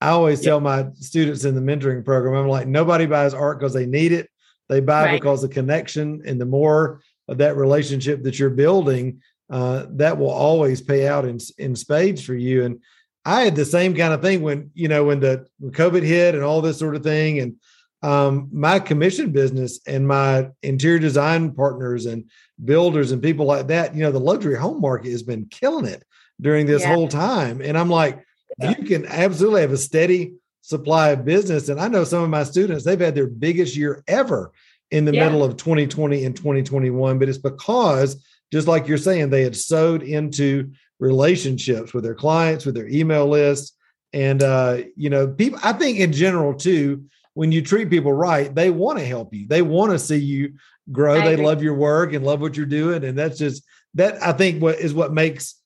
I 0.00 0.08
always 0.08 0.40
Yeah. 0.44 0.50
tell 0.50 0.60
my 0.60 0.88
students 0.94 1.44
in 1.44 1.54
the 1.54 1.60
mentoring 1.60 2.04
program, 2.04 2.34
I'm 2.34 2.48
like, 2.48 2.66
nobody 2.66 3.06
buys 3.06 3.32
art 3.32 3.60
because 3.60 3.72
they 3.72 3.86
need 3.86 4.10
it. 4.10 4.28
They 4.68 4.80
buy 4.80 5.04
Right. 5.04 5.20
because 5.20 5.44
of 5.44 5.50
connection. 5.50 6.22
And 6.26 6.40
the 6.40 6.44
more 6.46 7.02
of 7.28 7.38
that 7.38 7.56
relationship 7.56 8.24
that 8.24 8.40
you're 8.40 8.50
building, 8.50 9.20
uh, 9.48 9.86
that 9.90 10.18
will 10.18 10.30
always 10.30 10.80
pay 10.80 11.06
out 11.06 11.24
in 11.24 11.38
in 11.56 11.76
spades 11.76 12.20
for 12.24 12.34
you. 12.34 12.64
And 12.64 12.80
I 13.26 13.42
had 13.42 13.56
the 13.56 13.64
same 13.64 13.94
kind 13.94 14.14
of 14.14 14.22
thing 14.22 14.40
when 14.40 14.70
you 14.74 14.88
know 14.88 15.04
when 15.04 15.20
the 15.20 15.46
when 15.58 15.72
COVID 15.72 16.02
hit 16.02 16.34
and 16.34 16.44
all 16.44 16.62
this 16.62 16.78
sort 16.78 16.94
of 16.96 17.02
thing. 17.02 17.40
And 17.40 17.56
um, 18.02 18.48
my 18.52 18.78
commission 18.78 19.32
business 19.32 19.80
and 19.86 20.06
my 20.06 20.48
interior 20.62 21.00
design 21.00 21.50
partners 21.52 22.06
and 22.06 22.30
builders 22.64 23.10
and 23.10 23.20
people 23.22 23.46
like 23.46 23.66
that, 23.66 23.94
you 23.96 24.02
know, 24.02 24.12
the 24.12 24.20
luxury 24.20 24.56
home 24.56 24.80
market 24.80 25.10
has 25.10 25.24
been 25.24 25.46
killing 25.46 25.86
it 25.86 26.04
during 26.40 26.66
this 26.66 26.82
Yeah. 26.82 26.94
whole 26.94 27.08
time. 27.08 27.60
And 27.60 27.76
I'm 27.76 27.90
like, 27.90 28.22
Yeah. 28.60 28.74
you 28.78 28.86
can 28.86 29.06
absolutely 29.06 29.62
have 29.62 29.72
a 29.72 29.76
steady 29.76 30.34
supply 30.62 31.10
of 31.10 31.24
business. 31.24 31.68
And 31.68 31.80
I 31.80 31.88
know 31.88 32.04
some 32.04 32.22
of 32.22 32.30
my 32.30 32.44
students, 32.44 32.84
they've 32.84 33.00
had 33.00 33.14
their 33.16 33.26
biggest 33.26 33.76
year 33.76 34.04
ever 34.06 34.52
in 34.92 35.04
the 35.04 35.14
Yeah. 35.14 35.24
middle 35.24 35.42
of 35.42 35.56
2020 35.56 36.24
and 36.24 36.36
2021. 36.36 37.18
But 37.18 37.28
it's 37.28 37.38
because, 37.38 38.22
just 38.52 38.68
like 38.68 38.86
you're 38.86 38.98
saying, 38.98 39.30
they 39.30 39.42
had 39.42 39.56
sewed 39.56 40.02
into 40.04 40.70
relationships 40.98 41.92
with 41.92 42.04
their 42.04 42.14
clients, 42.14 42.64
with 42.64 42.74
their 42.74 42.88
email 42.88 43.26
lists. 43.26 43.76
And 44.12 44.42
uh, 44.42 44.78
you 44.96 45.10
know, 45.10 45.28
people 45.28 45.58
I 45.62 45.72
think 45.72 45.98
in 45.98 46.12
general 46.12 46.54
too, 46.54 47.04
when 47.34 47.52
you 47.52 47.60
treat 47.62 47.90
people 47.90 48.12
right, 48.12 48.54
they 48.54 48.70
want 48.70 48.98
to 48.98 49.04
help 49.04 49.34
you. 49.34 49.46
They 49.46 49.62
want 49.62 49.92
to 49.92 49.98
see 49.98 50.16
you 50.16 50.54
grow. 50.90 51.20
I 51.20 51.24
They 51.24 51.34
agree. 51.34 51.44
love 51.44 51.62
your 51.62 51.74
work 51.74 52.12
and 52.12 52.24
love 52.24 52.40
what 52.40 52.56
you're 52.56 52.66
doing. 52.66 53.04
And 53.04 53.18
that's 53.18 53.38
just 53.38 53.64
that 53.94 54.22
I 54.22 54.32
think 54.32 54.62
what 54.62 54.78
is 54.78 54.94
what 54.94 55.12
makes 55.12 55.56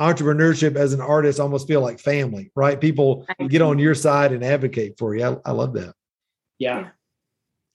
entrepreneurship 0.00 0.74
as 0.74 0.92
an 0.92 1.00
artist 1.00 1.38
almost 1.38 1.68
feel 1.68 1.80
like 1.80 2.00
family, 2.00 2.50
right? 2.56 2.80
People 2.80 3.26
get 3.48 3.62
on 3.62 3.78
your 3.78 3.94
side 3.94 4.32
and 4.32 4.44
advocate 4.44 4.98
for 4.98 5.14
you. 5.14 5.24
I, 5.24 5.50
I 5.50 5.52
love 5.52 5.74
that. 5.74 5.94
yeah 6.58 6.88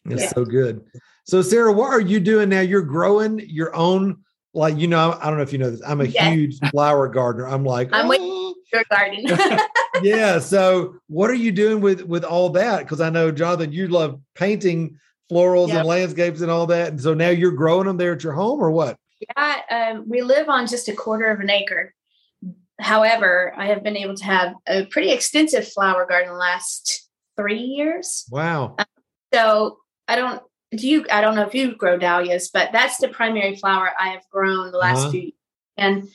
It's 0.06 0.24
Yeah. 0.24 0.30
so 0.30 0.44
good. 0.44 0.82
So 1.26 1.42
Sarah, 1.42 1.72
what 1.72 1.92
are 1.92 2.02
you 2.02 2.20
doing 2.20 2.50
now? 2.50 2.60
You're 2.62 2.82
growing 2.82 3.40
your 3.40 3.74
own, 3.76 4.24
like 4.54 4.78
you 4.78 4.88
know, 4.88 5.18
I 5.22 5.28
don't 5.28 5.38
know 5.38 5.44
if 5.44 5.54
you 5.54 5.60
know 5.60 5.72
this. 5.72 5.82
I'm 5.86 6.02
a 6.02 6.06
Yes. 6.06 6.34
huge 6.34 6.60
flower 6.72 7.08
gardener. 7.08 7.48
I'm 7.48 7.64
like, 7.66 7.90
I'm 7.92 8.10
"Oh." 8.12 8.56
your 8.72 8.84
garden. 8.92 9.26
yeah. 10.04 10.38
So 10.40 10.96
what 11.08 11.30
are 11.30 11.36
you 11.36 11.52
doing 11.52 11.82
with 11.82 12.02
with 12.04 12.24
all 12.24 12.50
that? 12.52 12.80
Because 12.80 13.02
I 13.02 13.10
know 13.10 13.32
Jonathan, 13.32 13.72
you 13.72 13.88
love 13.88 14.20
painting 14.36 14.98
florals 15.32 15.70
Yep. 15.70 15.78
and 15.78 15.88
landscapes 15.88 16.42
and 16.42 16.52
all 16.52 16.68
that. 16.68 16.90
And 16.90 17.02
so 17.02 17.14
now 17.14 17.30
you're 17.30 17.52
growing 17.52 17.88
them 17.88 17.98
there 17.98 18.14
at 18.14 18.24
your 18.24 18.34
home, 18.34 18.62
or 18.62 18.72
what? 18.72 18.98
yeah, 19.38 19.62
um, 19.70 20.06
we 20.08 20.22
live 20.22 20.48
on 20.50 20.66
just 20.68 20.88
a 20.88 20.94
quarter 20.94 21.26
of 21.26 21.40
an 21.40 21.50
acre. 21.50 21.94
However, 22.80 23.54
I 23.58 23.66
have 23.68 23.84
been 23.84 23.98
able 23.98 24.16
to 24.16 24.24
have 24.24 24.54
a 24.68 24.86
pretty 24.86 25.12
extensive 25.12 25.68
flower 25.68 26.06
garden 26.06 26.30
the 26.32 26.38
last 26.38 27.10
three 27.36 27.60
years. 27.60 28.26
Wow. 28.32 28.78
So 29.34 29.80
I 30.08 30.16
don't 30.16 30.42
do 30.71 30.88
you 30.88 31.05
I 31.12 31.21
don't 31.21 31.36
know 31.36 31.45
if 31.47 31.53
you 31.55 31.75
grow 31.75 31.97
dahlias, 31.97 32.49
but 32.53 32.71
that's 32.71 32.97
the 32.97 33.08
primary 33.10 33.55
flower 33.55 33.91
I 33.99 34.10
have 34.10 34.23
grown 34.32 34.71
the 34.71 34.77
last 34.77 34.99
Uh-huh. 35.01 35.12
few 35.12 35.21
years. 35.21 35.34
And 35.77 36.10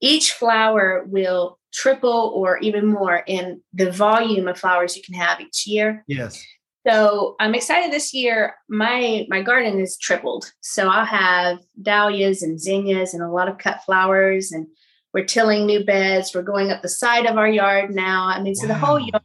each 0.00 0.32
flower 0.32 1.04
will 1.06 1.58
triple 1.72 2.32
or 2.34 2.58
even 2.58 2.86
more 2.86 3.22
in 3.26 3.62
the 3.72 3.90
volume 3.90 4.48
of 4.48 4.58
flowers 4.58 4.96
you 4.96 5.02
can 5.02 5.14
have 5.14 5.40
each 5.40 5.66
year. 5.66 6.04
Yes. 6.08 6.42
So 6.86 7.36
I'm 7.40 7.54
excited 7.54 7.92
this 7.92 8.14
year. 8.14 8.54
My 8.68 9.26
my 9.28 9.42
garden 9.42 9.78
is 9.80 9.98
tripled. 9.98 10.50
So 10.60 10.88
I'll 10.88 11.04
have 11.04 11.58
dahlias 11.82 12.42
and 12.42 12.58
zinnias 12.60 13.12
and 13.12 13.22
a 13.22 13.28
lot 13.30 13.48
of 13.48 13.58
cut 13.58 13.82
flowers 13.84 14.50
and 14.52 14.66
we're 15.12 15.24
tilling 15.24 15.66
new 15.66 15.84
beds. 15.84 16.32
We're 16.34 16.42
going 16.42 16.70
up 16.70 16.82
the 16.82 16.88
side 16.88 17.26
of 17.26 17.36
our 17.36 17.48
yard 17.48 17.90
now. 17.90 18.26
I 18.28 18.40
mean, 18.40 18.54
so 18.54 18.66
the 18.66 18.74
whole 18.78 18.94
Wow. 19.00 19.06
yard 19.12 19.22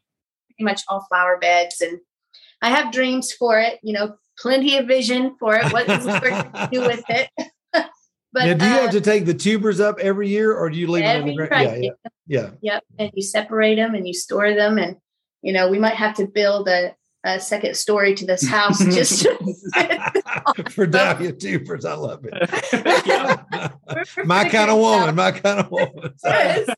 pretty 0.50 0.64
much 0.64 0.82
all 0.90 1.06
flower 1.08 1.38
beds 1.40 1.80
and 1.80 2.00
I 2.62 2.70
have 2.70 2.92
dreams 2.92 3.32
for 3.32 3.60
it, 3.60 3.80
you 3.84 3.94
know, 3.94 4.16
plenty 4.38 4.78
of 4.78 4.88
vision 4.88 5.36
for 5.40 5.56
it. 5.56 5.72
What 5.72 5.88
we're 5.88 5.98
to 5.98 6.70
do 6.72 6.82
with 6.82 7.04
it? 7.10 7.30
but 7.72 8.46
now, 8.46 8.54
do 8.54 8.66
you 8.66 8.72
uh, 8.76 8.82
have 8.82 8.92
to 8.92 9.02
take 9.02 9.26
the 9.26 9.34
tubers 9.34 9.80
up 9.80 10.00
every 10.00 10.30
year, 10.30 10.54
or 10.54 10.70
do 10.70 10.78
you 10.78 10.88
leave 10.88 11.04
them 11.04 11.22
in 11.22 11.36
the 11.36 11.44
every 11.44 11.48
ground? 11.48 11.84
Yeah, 11.84 11.92
yeah, 12.08 12.12
yeah. 12.28 12.50
Yep. 12.62 12.84
And 13.00 13.12
you 13.14 13.24
separate 13.24 13.76
them 13.76 13.96
and 13.96 14.08
you 14.08 14.14
store 14.14 14.54
them. 14.54 14.78
And, 14.78 14.98
you 15.42 15.54
know, 15.54 15.70
we 15.70 15.80
might 15.80 15.96
have 15.96 16.16
to 16.16 16.28
build 16.28 16.68
a, 16.68 16.96
a 17.24 17.40
second 17.40 17.76
story 17.76 18.14
to 18.16 18.26
this 18.26 18.48
house 18.48 18.80
just 18.86 19.22
to 19.24 20.62
For 20.70 20.86
dahlia 20.86 21.34
tubers, 21.34 21.86
I 21.86 21.94
love 21.94 22.26
it. 22.26 22.34
Yeah. 23.06 23.42
We're- 23.52 24.06
we're 24.18 24.26
my 24.26 24.48
kind 24.50 24.70
of 24.70 24.78
woman, 24.78 25.16
my 25.16 25.32
kind 25.32 25.60
of 25.60 25.72
woman. 25.72 26.14
Yes. 26.24 26.70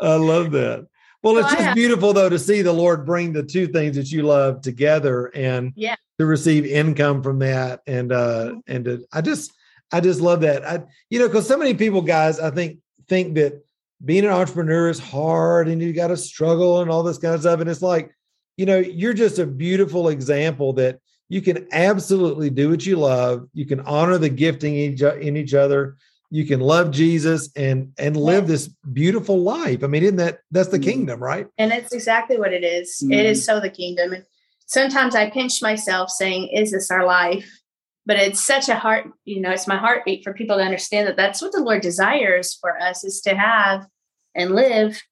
I 0.00 0.14
love 0.16 0.50
that. 0.52 0.86
Well, 1.24 1.38
it's 1.38 1.48
So 1.48 1.54
I 1.54 1.56
just 1.56 1.64
have- 1.68 1.74
beautiful 1.74 2.12
though 2.12 2.28
to 2.28 2.38
see 2.38 2.60
the 2.62 2.72
Lord 2.72 3.06
bring 3.06 3.32
the 3.32 3.42
two 3.42 3.66
things 3.66 3.96
that 3.96 4.12
you 4.12 4.22
love 4.22 4.60
together 4.60 5.32
and 5.34 5.72
Yeah. 5.74 5.96
to 6.18 6.26
receive 6.26 6.66
income 6.66 7.22
from 7.22 7.38
that. 7.40 7.80
And 7.86 8.12
uh 8.12 8.56
and 8.66 8.84
to, 8.84 9.04
I 9.12 9.22
just 9.22 9.50
I 9.90 10.00
just 10.00 10.20
love 10.20 10.42
that. 10.42 10.68
I 10.68 10.82
you 11.10 11.18
know, 11.18 11.26
because 11.28 11.48
so 11.48 11.56
many 11.56 11.74
people, 11.74 12.02
guys, 12.02 12.38
I 12.38 12.50
think 12.50 12.78
think 13.08 13.34
that 13.36 13.64
being 14.04 14.24
an 14.24 14.30
entrepreneur 14.30 14.88
is 14.90 14.98
hard 14.98 15.66
and 15.68 15.80
you 15.80 15.92
got 15.94 16.08
to 16.08 16.16
struggle 16.16 16.82
and 16.82 16.90
all 16.90 17.02
this 17.02 17.16
kind 17.18 17.34
of 17.34 17.40
stuff. 17.40 17.60
And 17.60 17.70
it's 17.70 17.80
like, 17.80 18.10
you 18.58 18.66
know, 18.66 18.78
you're 18.78 19.14
just 19.14 19.38
a 19.38 19.46
beautiful 19.46 20.08
example 20.10 20.74
that 20.74 20.98
you 21.30 21.40
can 21.40 21.66
absolutely 21.72 22.50
do 22.50 22.68
what 22.70 22.84
you 22.84 22.96
love. 22.96 23.48
You 23.54 23.64
can 23.64 23.80
honor 23.80 24.18
the 24.18 24.28
gifting 24.28 24.74
in 24.76 24.92
each, 24.92 25.00
in 25.02 25.36
each 25.38 25.54
other. 25.54 25.96
You 26.30 26.46
can 26.46 26.60
love 26.60 26.90
Jesus 26.90 27.50
and 27.54 27.92
and 27.98 28.16
live 28.16 28.46
this 28.46 28.68
beautiful 28.92 29.40
life. 29.42 29.84
I 29.84 29.86
mean, 29.86 30.02
isn't 30.02 30.16
that 30.16 30.40
that's 30.50 30.68
the 30.70 30.78
Mhm. 30.78 30.84
kingdom, 30.84 31.22
right? 31.22 31.46
And 31.58 31.72
it's 31.72 31.92
exactly 31.92 32.38
what 32.38 32.52
it 32.52 32.64
is. 32.64 33.02
It 33.10 33.26
is 33.26 33.44
so 33.44 33.60
the 33.60 33.70
kingdom. 33.70 34.12
And 34.12 34.24
sometimes 34.66 35.14
I 35.14 35.30
pinch 35.30 35.62
myself 35.62 36.10
saying, 36.10 36.48
Is 36.48 36.72
this 36.72 36.90
our 36.90 37.04
life? 37.06 37.48
But 38.06 38.18
it's 38.18 38.40
such 38.40 38.68
a 38.68 38.74
heart, 38.74 39.06
you 39.24 39.40
know, 39.40 39.50
it's 39.50 39.66
my 39.66 39.78
heartbeat 39.78 40.24
for 40.24 40.34
people 40.34 40.56
to 40.56 40.62
understand 40.62 41.06
that 41.08 41.16
that's 41.16 41.40
what 41.40 41.52
the 41.52 41.62
Lord 41.62 41.80
desires 41.80 42.54
for 42.60 42.78
us 42.78 43.02
is 43.02 43.20
to 43.22 43.34
have 43.34 43.86
and 44.34 44.54
live 44.54 45.02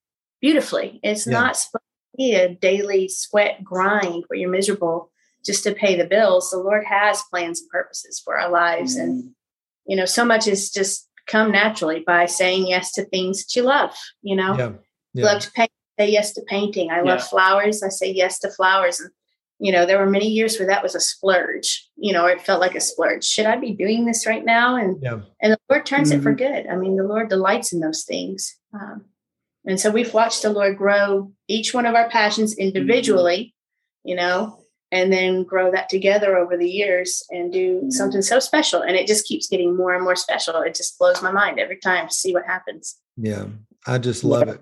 beautifully. 0.41 1.01
It's 1.03 1.27
Yeah. 1.27 1.33
not 1.33 1.57
supposed 1.57 1.85
to 2.13 2.17
be 2.19 2.35
a 2.35 2.55
daily 2.55 3.09
sweat 3.09 3.65
grind 3.65 4.25
where 4.27 4.39
you're 4.39 4.51
miserable 4.51 5.11
just 5.45 5.65
to 5.65 5.73
pay 5.75 5.97
the 5.97 6.05
bills. 6.05 6.51
The 6.51 6.59
Lord 6.59 6.85
has 6.85 7.23
plans 7.31 7.61
and 7.61 7.71
purposes 7.71 8.21
for 8.23 8.39
our 8.39 8.51
lives. 8.51 8.97
And, 8.97 9.35
you 9.93 9.97
know, 9.97 10.07
so 10.07 10.25
much 10.25 10.49
is 10.49 10.71
just 10.71 11.07
come 11.27 11.53
naturally 11.53 12.03
by 12.07 12.25
saying 12.25 12.67
yes 12.67 12.93
to 12.93 13.05
things 13.05 13.45
that 13.45 13.55
you 13.55 13.63
love, 13.63 13.95
you 14.23 14.35
know? 14.35 14.57
Yeah. 14.57 14.73
You 15.13 15.25
love 15.25 15.41
to 15.43 15.51
paint, 15.53 15.71
say 16.01 16.09
yes 16.11 16.33
to 16.33 16.41
painting. 16.49 16.91
I 16.91 17.01
love 17.03 17.19
Yeah. 17.19 17.25
flowers. 17.33 17.83
I 17.83 17.91
say 17.91 18.11
yes 18.11 18.39
to 18.39 18.51
flowers. 18.51 19.01
And, 19.01 19.11
you 19.59 19.71
know, 19.71 19.85
there 19.85 19.99
were 19.99 20.09
many 20.09 20.29
years 20.29 20.59
where 20.59 20.67
that 20.69 20.83
was 20.83 20.95
a 20.95 21.01
splurge, 21.01 21.87
you 21.97 22.15
know, 22.15 22.25
or 22.25 22.31
it 22.31 22.41
felt 22.41 22.63
like 22.63 22.75
a 22.75 22.81
splurge. 22.81 23.23
Should 23.23 23.45
I 23.45 23.57
be 23.59 23.75
doing 23.75 24.07
this 24.07 24.27
right 24.27 24.43
now? 24.43 24.77
And, 24.77 24.97
Yeah. 25.03 25.21
and 25.43 25.53
the 25.53 25.59
Lord 25.69 25.85
turns 25.85 26.11
it 26.11 26.15
Mm-hmm. 26.15 26.23
for 26.23 26.33
good. 26.33 26.67
I 26.69 26.77
mean, 26.77 26.97
the 26.97 27.05
Lord 27.05 27.29
delights 27.29 27.75
in 27.75 27.81
those 27.81 28.05
things. 28.05 28.57
Um, 28.73 29.05
and 29.67 29.79
so 29.79 29.91
we've 29.91 30.15
watched 30.15 30.41
the 30.41 30.55
Lord 30.55 30.79
grow 30.79 31.35
each 31.49 31.75
one 31.75 31.85
of 31.85 31.95
our 31.95 32.09
passions 32.09 32.57
individually, 32.57 33.55
you 34.05 34.17
know, 34.17 34.62
and 34.93 35.13
then 35.13 35.43
grow 35.43 35.73
that 35.73 35.89
together 35.89 36.37
over 36.37 36.57
the 36.57 36.71
years 36.71 37.25
and 37.31 37.53
do 37.53 37.79
Mm-hmm. 37.79 37.91
something 37.91 38.23
so 38.23 38.39
special. 38.39 38.83
And 38.83 38.95
it 38.95 39.07
just 39.09 39.27
keeps 39.27 39.49
getting 39.49 39.75
more 39.77 39.95
and 39.95 40.05
more 40.05 40.15
special. 40.17 40.61
It 40.63 40.75
just 40.77 40.97
blows 40.99 41.21
my 41.23 41.33
mind 41.33 41.59
every 41.59 41.79
time 41.79 42.07
to 42.09 42.15
see 42.15 42.33
what 42.33 42.45
happens. 42.47 42.97
Yeah. 43.17 43.47
I 43.87 43.99
just 43.99 44.23
love 44.23 44.49
it. 44.49 44.61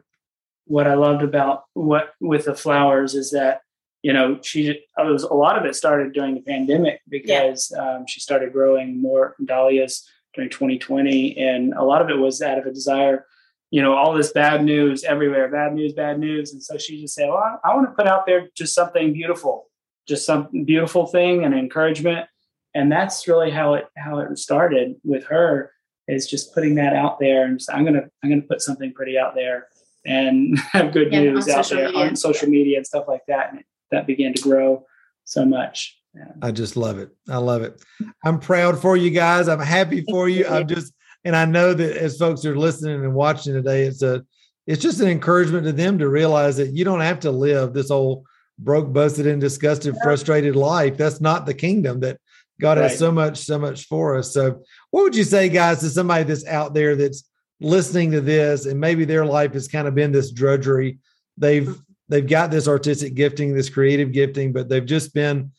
what 0.66 0.86
I 0.86 0.94
loved 0.94 1.22
about 1.22 1.64
what 1.74 2.14
with 2.20 2.44
the 2.46 2.54
flowers 2.54 3.14
is 3.14 3.32
that 3.32 3.60
you 4.02 4.12
know 4.14 4.38
she 4.42 4.68
it 4.70 4.80
was 4.96 5.24
a 5.24 5.34
lot 5.34 5.58
of 5.58 5.64
it 5.66 5.74
started 5.74 6.12
during 6.14 6.34
the 6.36 6.40
pandemic 6.42 7.00
because 7.08 7.70
um, 7.78 8.04
she 8.08 8.20
started 8.20 8.52
growing 8.52 9.02
more 9.02 9.34
dahlias 9.44 10.08
during 10.34 10.48
2020, 10.48 11.36
and 11.36 11.74
a 11.74 11.82
lot 11.82 12.00
of 12.00 12.08
it 12.08 12.16
was 12.18 12.40
out 12.40 12.56
of 12.58 12.64
a 12.66 12.72
desire. 12.72 13.26
You 13.72 13.82
know, 13.82 13.94
all 13.94 14.14
this 14.14 14.32
bad 14.32 14.64
news 14.64 15.04
everywhere, 15.04 15.48
bad 15.48 15.74
news, 15.74 15.92
bad 15.92 16.18
news, 16.18 16.52
and 16.52 16.62
so 16.62 16.78
she 16.78 17.00
just 17.00 17.14
said, 17.14 17.28
"Well, 17.28 17.38
I, 17.38 17.56
I 17.68 17.74
want 17.74 17.88
to 17.90 17.94
put 17.94 18.06
out 18.06 18.24
there 18.26 18.48
just 18.56 18.74
something 18.74 19.12
beautiful, 19.12 19.66
just 20.10 20.26
some 20.26 20.48
beautiful 20.64 21.06
thing 21.06 21.44
and 21.44 21.54
encouragement." 21.54 22.26
And 22.74 22.92
that's 22.92 23.26
really 23.26 23.50
how 23.50 23.74
it 23.74 23.86
how 23.96 24.18
it 24.18 24.36
started 24.38 24.96
with 25.04 25.24
her 25.26 25.72
is 26.06 26.28
just 26.28 26.52
putting 26.54 26.74
that 26.74 26.94
out 26.94 27.18
there 27.18 27.44
and 27.46 27.58
just, 27.58 27.72
I'm 27.72 27.84
gonna 27.84 28.08
I'm 28.22 28.30
gonna 28.30 28.42
put 28.42 28.60
something 28.60 28.92
pretty 28.92 29.16
out 29.18 29.34
there 29.34 29.68
and 30.04 30.58
have 30.72 30.92
good 30.92 31.12
yeah, 31.12 31.20
news 31.20 31.48
out 31.48 31.68
there 31.68 31.86
media. 31.86 32.00
on 32.00 32.16
social 32.16 32.48
media 32.48 32.76
and 32.76 32.86
stuff 32.86 33.06
like 33.08 33.22
that. 33.28 33.52
And 33.52 33.64
that 33.90 34.06
began 34.06 34.34
to 34.34 34.42
grow 34.42 34.84
so 35.24 35.44
much. 35.44 35.96
Yeah. 36.14 36.32
I 36.42 36.50
just 36.50 36.76
love 36.76 36.98
it. 36.98 37.10
I 37.28 37.36
love 37.36 37.62
it. 37.62 37.82
I'm 38.24 38.40
proud 38.40 38.80
for 38.80 38.96
you 38.96 39.10
guys. 39.10 39.48
I'm 39.48 39.60
happy 39.60 40.04
for 40.10 40.28
you. 40.28 40.46
I'm 40.46 40.66
just, 40.66 40.92
and 41.24 41.36
I 41.36 41.44
know 41.44 41.72
that 41.72 41.96
as 41.96 42.18
folks 42.18 42.44
are 42.44 42.56
listening 42.56 43.04
and 43.04 43.14
watching 43.14 43.52
today, 43.52 43.82
it's 43.82 44.02
a, 44.02 44.24
it's 44.66 44.82
just 44.82 45.00
an 45.00 45.08
encouragement 45.08 45.66
to 45.66 45.72
them 45.72 45.98
to 45.98 46.08
realize 46.08 46.56
that 46.56 46.72
you 46.72 46.84
don't 46.84 47.00
have 47.00 47.20
to 47.20 47.30
live 47.30 47.72
this 47.72 47.90
old 47.90 48.24
broke, 48.62 48.92
busted, 48.92 49.26
and 49.26 49.40
disgusted, 49.40 49.96
frustrated 50.02 50.56
life. 50.56 50.96
That's 50.96 51.20
not 51.20 51.46
the 51.46 51.54
kingdom 51.54 52.00
that 52.00 52.18
God 52.60 52.78
right. 52.78 52.90
has 52.90 52.98
so 52.98 53.10
much, 53.10 53.38
so 53.38 53.58
much 53.58 53.86
for 53.86 54.16
us. 54.16 54.32
So, 54.32 54.62
what 54.90 55.02
would 55.02 55.16
you 55.16 55.24
say, 55.24 55.48
guys, 55.48 55.80
to 55.80 55.88
somebody 55.88 56.24
that's 56.24 56.46
out 56.46 56.74
there 56.74 56.94
that's 56.94 57.24
listening 57.60 58.10
to 58.12 58.20
this 58.20 58.66
and 58.66 58.78
maybe 58.78 59.04
their 59.04 59.24
life 59.24 59.52
has 59.54 59.68
kind 59.68 59.88
of 59.88 59.94
been 59.94 60.12
this 60.12 60.30
drudgery? 60.30 60.98
They've 61.36 61.74
they've 62.08 62.26
got 62.26 62.50
this 62.50 62.68
artistic 62.68 63.14
gifting, 63.14 63.54
this 63.54 63.70
creative 63.70 64.12
gifting, 64.12 64.52
but 64.52 64.68
they've 64.68 64.84
just 64.84 65.14
been 65.14 65.52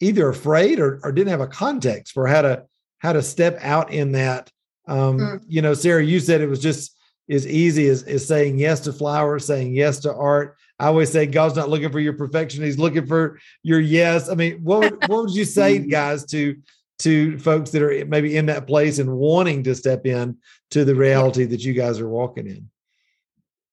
either 0.00 0.28
afraid 0.28 0.80
or, 0.80 1.00
or 1.04 1.12
didn't 1.12 1.30
have 1.30 1.40
a 1.40 1.46
context 1.46 2.12
for 2.12 2.26
how 2.26 2.42
to 2.42 2.64
how 2.98 3.12
to 3.12 3.22
step 3.22 3.58
out 3.62 3.92
in 3.92 4.12
that. 4.12 4.50
Um, 4.86 5.18
mm. 5.18 5.44
You 5.48 5.62
know, 5.62 5.74
Sarah, 5.74 6.04
you 6.04 6.20
said 6.20 6.40
it 6.40 6.48
was 6.48 6.60
just 6.60 6.96
as 7.30 7.46
easy 7.46 7.88
as, 7.88 8.02
as 8.02 8.26
saying 8.26 8.58
yes 8.58 8.80
to 8.80 8.92
flowers, 8.92 9.46
saying 9.46 9.74
yes 9.74 10.00
to 10.00 10.14
art. 10.14 10.56
I 10.82 10.86
always 10.86 11.12
say 11.12 11.26
God's 11.26 11.54
not 11.54 11.68
looking 11.68 11.92
for 11.92 12.00
your 12.00 12.14
perfection; 12.14 12.64
He's 12.64 12.78
looking 12.78 13.06
for 13.06 13.38
your 13.62 13.78
yes. 13.78 14.28
I 14.28 14.34
mean, 14.34 14.64
what 14.64 14.80
would, 14.80 15.08
what 15.08 15.22
would 15.22 15.34
you 15.34 15.44
say, 15.44 15.78
guys, 15.98 16.24
to 16.26 16.56
to 16.98 17.38
folks 17.38 17.70
that 17.70 17.82
are 17.82 18.04
maybe 18.06 18.36
in 18.36 18.46
that 18.46 18.66
place 18.66 18.98
and 18.98 19.12
wanting 19.12 19.62
to 19.62 19.76
step 19.76 20.06
in 20.06 20.38
to 20.72 20.84
the 20.84 20.96
reality 20.96 21.44
that 21.44 21.64
you 21.64 21.72
guys 21.72 22.00
are 22.00 22.08
walking 22.08 22.48
in? 22.48 22.68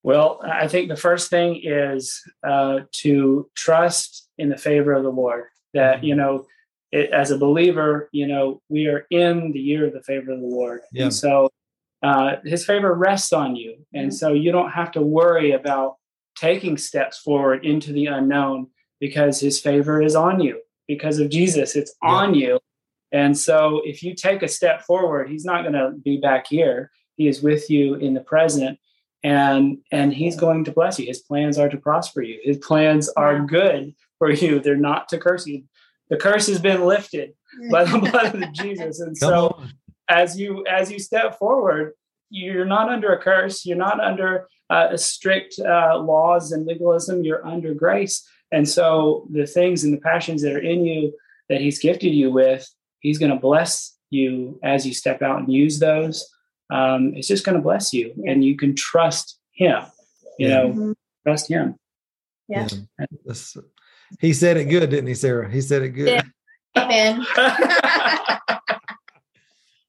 Well, 0.04 0.40
I 0.44 0.68
think 0.68 0.88
the 0.88 0.96
first 0.96 1.32
thing 1.32 1.62
is 1.64 2.22
uh, 2.48 2.82
to 2.94 3.50
trust 3.56 4.30
in 4.38 4.50
the 4.50 4.58
favor 4.58 4.94
of 4.94 5.02
the 5.02 5.12
Lord. 5.12 5.46
That 5.74 5.98
mm-hmm. 5.98 6.06
you 6.06 6.16
know, 6.16 6.46
it, 6.92 7.10
as 7.10 7.32
a 7.32 7.40
believer, 7.40 8.08
you 8.12 8.28
know, 8.28 8.62
we 8.70 8.86
are 8.86 9.08
in 9.10 9.52
the 9.52 9.60
year 9.60 9.88
of 9.88 9.94
the 9.94 10.04
favor 10.04 10.32
of 10.32 10.42
the 10.42 10.46
Lord, 10.46 10.82
yeah. 10.92 11.06
and 11.06 11.14
so 11.14 11.50
uh, 12.04 12.36
His 12.46 12.66
favor 12.66 12.94
rests 12.94 13.34
on 13.34 13.56
you, 13.56 13.84
and 13.96 14.10
mm-hmm. 14.10 14.16
so 14.16 14.34
you 14.34 14.52
don't 14.52 14.72
have 14.72 14.92
to 14.92 15.02
worry 15.02 15.54
about 15.54 15.96
taking 16.40 16.78
steps 16.78 17.18
forward 17.20 17.66
into 17.66 17.92
the 17.92 18.08
unknown 18.08 18.68
because 19.00 19.40
His 19.40 19.60
favor 19.60 20.02
is 20.02 20.16
on 20.16 20.40
you 20.40 20.62
because 20.88 21.20
of 21.20 21.30
Jesus. 21.30 21.76
It's 21.76 21.94
yeah. 22.04 22.10
on 22.10 22.36
you, 22.36 22.60
and 23.12 23.38
so 23.38 23.82
if 23.86 24.04
you 24.04 24.14
take 24.16 24.44
a 24.44 24.48
step 24.48 24.84
forward, 24.84 25.30
He's 25.30 25.46
not 25.46 25.62
going 25.62 25.74
to 25.74 25.92
be 26.04 26.18
back 26.18 26.48
here. 26.48 26.92
He 27.16 27.28
is 27.28 27.42
with 27.42 27.70
you 27.70 27.96
in 27.96 28.14
the 28.14 28.22
present 28.22 28.80
and 29.24 29.80
and 29.92 30.14
he's 30.14 30.38
going 30.38 30.64
to 30.64 30.72
bless 30.72 30.98
you. 30.98 31.06
His 31.06 31.20
plans 31.20 31.58
are 31.58 31.70
to 31.70 31.78
prosper 31.78 32.22
you. 32.22 32.40
His 32.44 32.58
plans 32.58 33.10
are 33.10 33.40
good 33.42 33.94
for 34.18 34.32
you. 34.32 34.60
They're 34.60 34.78
not 34.78 35.10
to 35.10 35.18
curse 35.18 35.46
you. 35.46 35.64
The 36.10 36.18
curse 36.18 36.48
has 36.48 36.60
been 36.60 36.86
lifted 36.86 37.34
by 37.70 37.84
the 37.84 38.00
blood 38.00 38.42
of 38.42 38.54
jesus. 38.54 39.02
And 39.02 39.18
so 39.18 39.62
as 40.08 40.40
you 40.40 40.66
as 40.66 40.92
you 40.92 41.00
step 41.00 41.38
forward 41.38 41.94
you're 42.30 42.66
not 42.66 42.90
under 42.90 43.12
a 43.12 43.22
curse. 43.22 43.66
You're 43.66 43.78
not 43.78 44.00
under 44.00 44.48
uh, 44.70 44.96
strict 44.96 45.60
uh, 45.60 45.98
laws 45.98 46.52
and 46.52 46.66
legalism 46.66 47.24
you're 47.24 47.46
under 47.46 47.74
grace 47.74 48.28
and 48.52 48.68
so 48.68 49.28
the 49.32 49.46
things 49.46 49.84
and 49.84 49.94
the 49.94 50.02
passions 50.02 50.42
that 50.42 50.54
are 50.54 50.62
in 50.62 50.86
you 50.86 51.14
that 51.50 51.62
he's 51.62 51.80
gifted 51.80 52.14
you 52.14 52.32
with 52.32 52.68
he's 53.00 53.18
going 53.18 53.32
to 53.32 53.38
bless 53.38 53.98
you 54.10 54.60
as 54.64 54.86
you 54.86 54.94
step 54.94 55.22
out 55.22 55.40
and 55.40 55.52
use 55.52 55.80
those 55.80 56.30
um, 56.72 57.14
it's 57.16 57.28
just 57.28 57.46
going 57.46 57.56
to 57.56 57.62
bless 57.62 57.94
you 57.94 58.14
yeah. 58.18 58.32
and 58.32 58.44
you 58.44 58.56
can 58.56 58.76
trust 58.76 59.40
him 59.52 59.84
you 60.38 60.48
yeah. 60.48 60.54
know 60.56 60.70
mm-hmm. 60.70 60.92
trust 61.26 61.50
him 61.50 61.76
yeah, 62.48 62.68
yeah. 63.00 63.36
he 64.20 64.34
said 64.34 64.58
it 64.58 64.66
good 64.66 64.90
didn't 64.90 65.08
he 65.08 65.16
sarah 65.16 65.50
he 65.50 65.62
said 65.62 65.82
it 65.82 65.90
good 65.90 66.08
yeah. 66.08 66.22
amen 66.84 67.26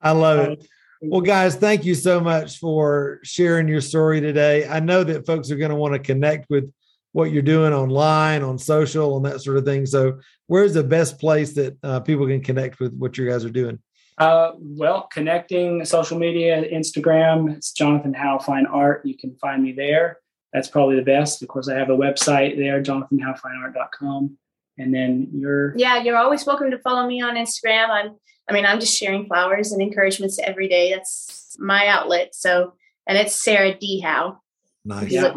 i 0.03 0.11
love 0.11 0.39
it 0.41 0.67
well 1.01 1.21
guys 1.21 1.57
thank 1.57 1.85
you 1.85 1.95
so 1.95 2.21
much 2.21 2.59
for 2.59 3.19
sharing 3.23 3.69
your 3.69 3.81
story 3.81 4.21
today 4.21 4.67
i 4.69 4.81
know 4.81 5.03
that 5.03 5.27
folks 5.27 5.51
are 5.51 5.57
going 5.57 5.71
to 5.71 5.77
want 5.77 5.95
to 5.95 5.99
connect 5.99 6.49
with 6.51 6.71
what 7.13 7.33
you're 7.33 7.43
doing 7.43 7.73
online 7.73 8.43
on 8.43 8.59
social 8.59 9.17
and 9.17 9.25
that 9.25 9.41
sort 9.41 9.57
of 9.57 9.65
thing 9.65 9.87
so 9.87 10.19
where's 10.47 10.75
the 10.75 10.85
best 10.85 11.19
place 11.19 11.55
that 11.55 11.77
uh, 11.83 12.01
people 12.01 12.27
can 12.27 12.43
connect 12.43 12.81
with 12.81 12.95
what 12.95 13.17
you 13.17 13.29
guys 13.29 13.45
are 13.45 13.51
doing 13.51 13.79
uh, 14.19 14.53
well, 14.59 15.09
connecting 15.11 15.83
social 15.87 16.19
media, 16.19 16.63
Instagram, 16.71 17.57
it's 17.57 17.73
Jonathan 17.73 18.13
Howe 18.13 18.39
Fine 18.39 18.67
Art. 18.67 19.01
You 19.07 19.17
can 19.17 19.35
find 19.37 19.63
me 19.63 19.73
there. 19.73 20.19
That's 20.53 20.69
probably 20.69 20.97
the 20.97 21.03
best. 21.03 21.41
Of 21.41 21.49
course, 21.49 21.69
I 21.69 21.79
have 21.79 21.89
a 21.89 21.97
website 21.97 22.59
there, 22.59 22.83
jonathanhowefineart.com. 22.83 24.37
And 24.79 24.95
then 24.95 25.29
you're 25.33 25.77
yeah, 25.77 26.03
you're 26.03 26.17
always 26.17 26.45
welcome 26.45 26.71
to 26.71 26.79
follow 26.79 27.07
me 27.07 27.23
on 27.23 27.37
Instagram. 27.37 27.89
I'm 27.89 28.17
I 28.51 28.53
mean, 28.53 28.67
I'm 28.67 28.81
just 28.81 28.99
sharing 28.99 29.27
flowers 29.27 29.71
and 29.71 29.81
encouragements 29.81 30.39
every 30.43 30.69
day. 30.69 30.93
That's 30.93 31.57
my 31.59 31.87
outlet. 31.87 32.35
So 32.35 32.75
and 33.07 33.17
it's 33.19 33.35
Sarah 33.35 33.77
D 33.77 34.01
Howe. 34.01 34.41
Nice. 34.85 35.11
Yeah. 35.11 35.35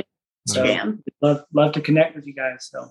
Instagram. 0.48 0.98
So, 0.98 1.14
love 1.22 1.46
love 1.54 1.72
to 1.74 1.82
connect 1.82 2.16
with 2.16 2.28
you 2.28 2.34
guys. 2.34 2.70
So 2.72 2.90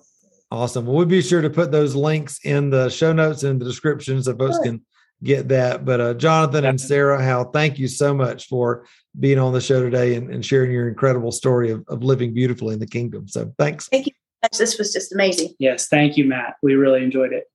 awesome. 0.51 0.85
Well, 0.85 0.95
we'll 0.95 1.05
be 1.05 1.21
sure 1.21 1.41
to 1.41 1.49
put 1.49 1.71
those 1.71 1.95
links 1.95 2.39
in 2.43 2.69
the 2.69 2.89
show 2.89 3.13
notes 3.13 3.43
and 3.43 3.59
the 3.59 3.65
description 3.65 4.21
so 4.23 4.35
folks 4.35 4.55
sure. 4.55 4.63
can 4.63 4.85
get 5.23 5.47
that. 5.49 5.85
But 5.85 6.01
uh, 6.01 6.13
Jonathan 6.15 6.65
and 6.65 6.79
Sarah 6.79 7.23
Howe, 7.23 7.45
thank 7.45 7.79
you 7.79 7.87
so 7.87 8.13
much 8.13 8.47
for 8.47 8.85
being 9.19 9.39
on 9.39 9.53
the 9.53 9.61
show 9.61 9.81
today 9.81 10.15
and, 10.15 10.29
and 10.29 10.45
sharing 10.45 10.71
your 10.71 10.87
incredible 10.87 11.31
story 11.31 11.71
of, 11.71 11.83
of 11.87 12.03
living 12.03 12.33
beautifully 12.33 12.73
in 12.73 12.79
the 12.79 12.87
kingdom. 12.87 13.27
So 13.27 13.53
thanks. 13.57 13.87
Thank 13.87 14.07
you. 14.07 14.13
This 14.57 14.77
was 14.77 14.91
just 14.91 15.13
amazing. 15.13 15.53
Yes, 15.59 15.87
thank 15.87 16.17
you, 16.17 16.25
Matt. 16.25 16.55
We 16.61 16.73
really 16.73 17.01
enjoyed 17.01 17.31
it. 17.31 17.45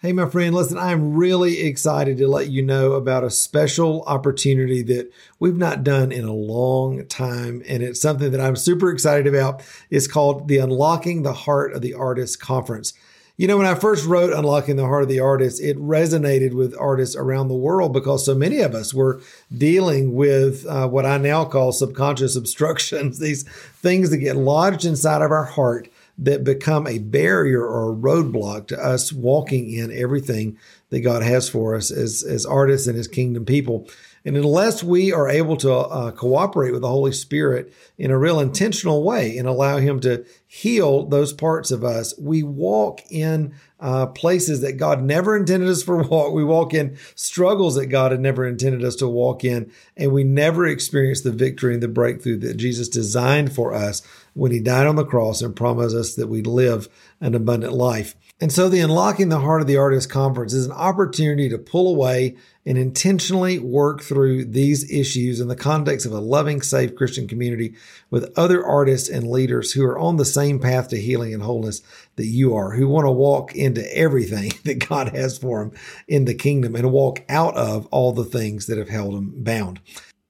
Hey, 0.00 0.12
my 0.12 0.26
friend, 0.26 0.54
listen, 0.54 0.78
I'm 0.78 1.14
really 1.14 1.62
excited 1.62 2.18
to 2.18 2.28
let 2.28 2.50
you 2.50 2.62
know 2.62 2.92
about 2.92 3.24
a 3.24 3.30
special 3.30 4.04
opportunity 4.06 4.80
that 4.82 5.10
we've 5.40 5.56
not 5.56 5.82
done 5.82 6.12
in 6.12 6.24
a 6.24 6.32
long 6.32 7.04
time. 7.06 7.64
And 7.68 7.82
it's 7.82 8.00
something 8.00 8.30
that 8.30 8.40
I'm 8.40 8.54
super 8.54 8.92
excited 8.92 9.26
about. 9.26 9.60
It's 9.90 10.06
called 10.06 10.46
the 10.46 10.58
Unlocking 10.58 11.24
the 11.24 11.32
Heart 11.32 11.72
of 11.72 11.82
the 11.82 11.94
Artist 11.94 12.38
Conference. 12.38 12.92
You 13.36 13.48
know, 13.48 13.56
when 13.56 13.66
I 13.66 13.74
first 13.74 14.06
wrote 14.06 14.32
Unlocking 14.32 14.76
the 14.76 14.86
Heart 14.86 15.02
of 15.02 15.08
the 15.08 15.18
Artist, 15.18 15.60
it 15.60 15.76
resonated 15.78 16.54
with 16.54 16.78
artists 16.78 17.16
around 17.16 17.48
the 17.48 17.54
world 17.54 17.92
because 17.92 18.24
so 18.24 18.36
many 18.36 18.60
of 18.60 18.76
us 18.76 18.94
were 18.94 19.20
dealing 19.56 20.14
with 20.14 20.64
uh, 20.66 20.86
what 20.86 21.06
I 21.06 21.18
now 21.18 21.44
call 21.44 21.72
subconscious 21.72 22.36
obstructions, 22.36 23.18
these 23.20 23.42
things 23.82 24.10
that 24.10 24.18
get 24.18 24.36
lodged 24.36 24.84
inside 24.84 25.22
of 25.22 25.32
our 25.32 25.46
heart 25.46 25.88
that 26.18 26.42
become 26.44 26.86
a 26.86 26.98
barrier 26.98 27.64
or 27.64 27.92
a 27.92 27.96
roadblock 27.96 28.66
to 28.68 28.84
us 28.84 29.12
walking 29.12 29.72
in 29.72 29.92
everything 29.92 30.58
that 30.90 31.00
God 31.00 31.22
has 31.22 31.48
for 31.48 31.74
us 31.74 31.90
as, 31.90 32.24
as 32.24 32.44
artists 32.44 32.86
and 32.86 32.98
as 32.98 33.06
kingdom 33.06 33.44
people. 33.44 33.88
And 34.28 34.36
unless 34.36 34.84
we 34.84 35.10
are 35.10 35.26
able 35.26 35.56
to 35.56 35.72
uh, 35.72 36.10
cooperate 36.10 36.72
with 36.72 36.82
the 36.82 36.88
Holy 36.88 37.12
Spirit 37.12 37.72
in 37.96 38.10
a 38.10 38.18
real 38.18 38.40
intentional 38.40 39.02
way 39.02 39.38
and 39.38 39.48
allow 39.48 39.78
Him 39.78 40.00
to 40.00 40.26
heal 40.46 41.06
those 41.06 41.32
parts 41.32 41.70
of 41.70 41.82
us, 41.82 42.12
we 42.18 42.42
walk 42.42 43.00
in 43.08 43.54
uh, 43.80 44.04
places 44.08 44.60
that 44.60 44.74
God 44.74 45.02
never 45.02 45.34
intended 45.34 45.70
us 45.70 45.82
for 45.82 46.02
walk. 46.02 46.34
We 46.34 46.44
walk 46.44 46.74
in 46.74 46.98
struggles 47.14 47.76
that 47.76 47.86
God 47.86 48.12
had 48.12 48.20
never 48.20 48.46
intended 48.46 48.84
us 48.84 48.96
to 48.96 49.08
walk 49.08 49.44
in, 49.44 49.72
and 49.96 50.12
we 50.12 50.24
never 50.24 50.66
experience 50.66 51.22
the 51.22 51.32
victory 51.32 51.72
and 51.72 51.82
the 51.82 51.88
breakthrough 51.88 52.36
that 52.40 52.58
Jesus 52.58 52.90
designed 52.90 53.54
for 53.54 53.72
us 53.72 54.02
when 54.34 54.52
He 54.52 54.60
died 54.60 54.86
on 54.86 54.96
the 54.96 55.06
cross 55.06 55.40
and 55.40 55.56
promised 55.56 55.96
us 55.96 56.16
that 56.16 56.28
we'd 56.28 56.46
live 56.46 56.90
an 57.22 57.34
abundant 57.34 57.72
life. 57.72 58.14
And 58.40 58.52
so 58.52 58.68
the 58.68 58.78
Unlocking 58.78 59.30
the 59.30 59.40
Heart 59.40 59.62
of 59.62 59.66
the 59.66 59.78
Artist 59.78 60.08
Conference 60.10 60.52
is 60.52 60.64
an 60.64 60.72
opportunity 60.72 61.48
to 61.48 61.58
pull 61.58 61.92
away 61.92 62.36
and 62.64 62.78
intentionally 62.78 63.58
work 63.58 64.00
through 64.00 64.44
these 64.44 64.88
issues 64.92 65.40
in 65.40 65.48
the 65.48 65.56
context 65.56 66.06
of 66.06 66.12
a 66.12 66.20
loving, 66.20 66.62
safe 66.62 66.94
Christian 66.94 67.26
community 67.26 67.74
with 68.10 68.32
other 68.38 68.64
artists 68.64 69.08
and 69.08 69.28
leaders 69.28 69.72
who 69.72 69.84
are 69.84 69.98
on 69.98 70.18
the 70.18 70.24
same 70.24 70.60
path 70.60 70.86
to 70.88 71.00
healing 71.00 71.34
and 71.34 71.42
wholeness 71.42 71.82
that 72.14 72.26
you 72.26 72.54
are, 72.54 72.70
who 72.76 72.86
want 72.86 73.06
to 73.06 73.10
walk 73.10 73.56
into 73.56 73.84
everything 73.96 74.52
that 74.64 74.88
God 74.88 75.08
has 75.08 75.36
for 75.36 75.58
them 75.58 75.72
in 76.06 76.24
the 76.24 76.34
kingdom 76.34 76.76
and 76.76 76.92
walk 76.92 77.24
out 77.28 77.56
of 77.56 77.86
all 77.86 78.12
the 78.12 78.24
things 78.24 78.66
that 78.66 78.78
have 78.78 78.88
held 78.88 79.14
them 79.14 79.32
bound. 79.38 79.80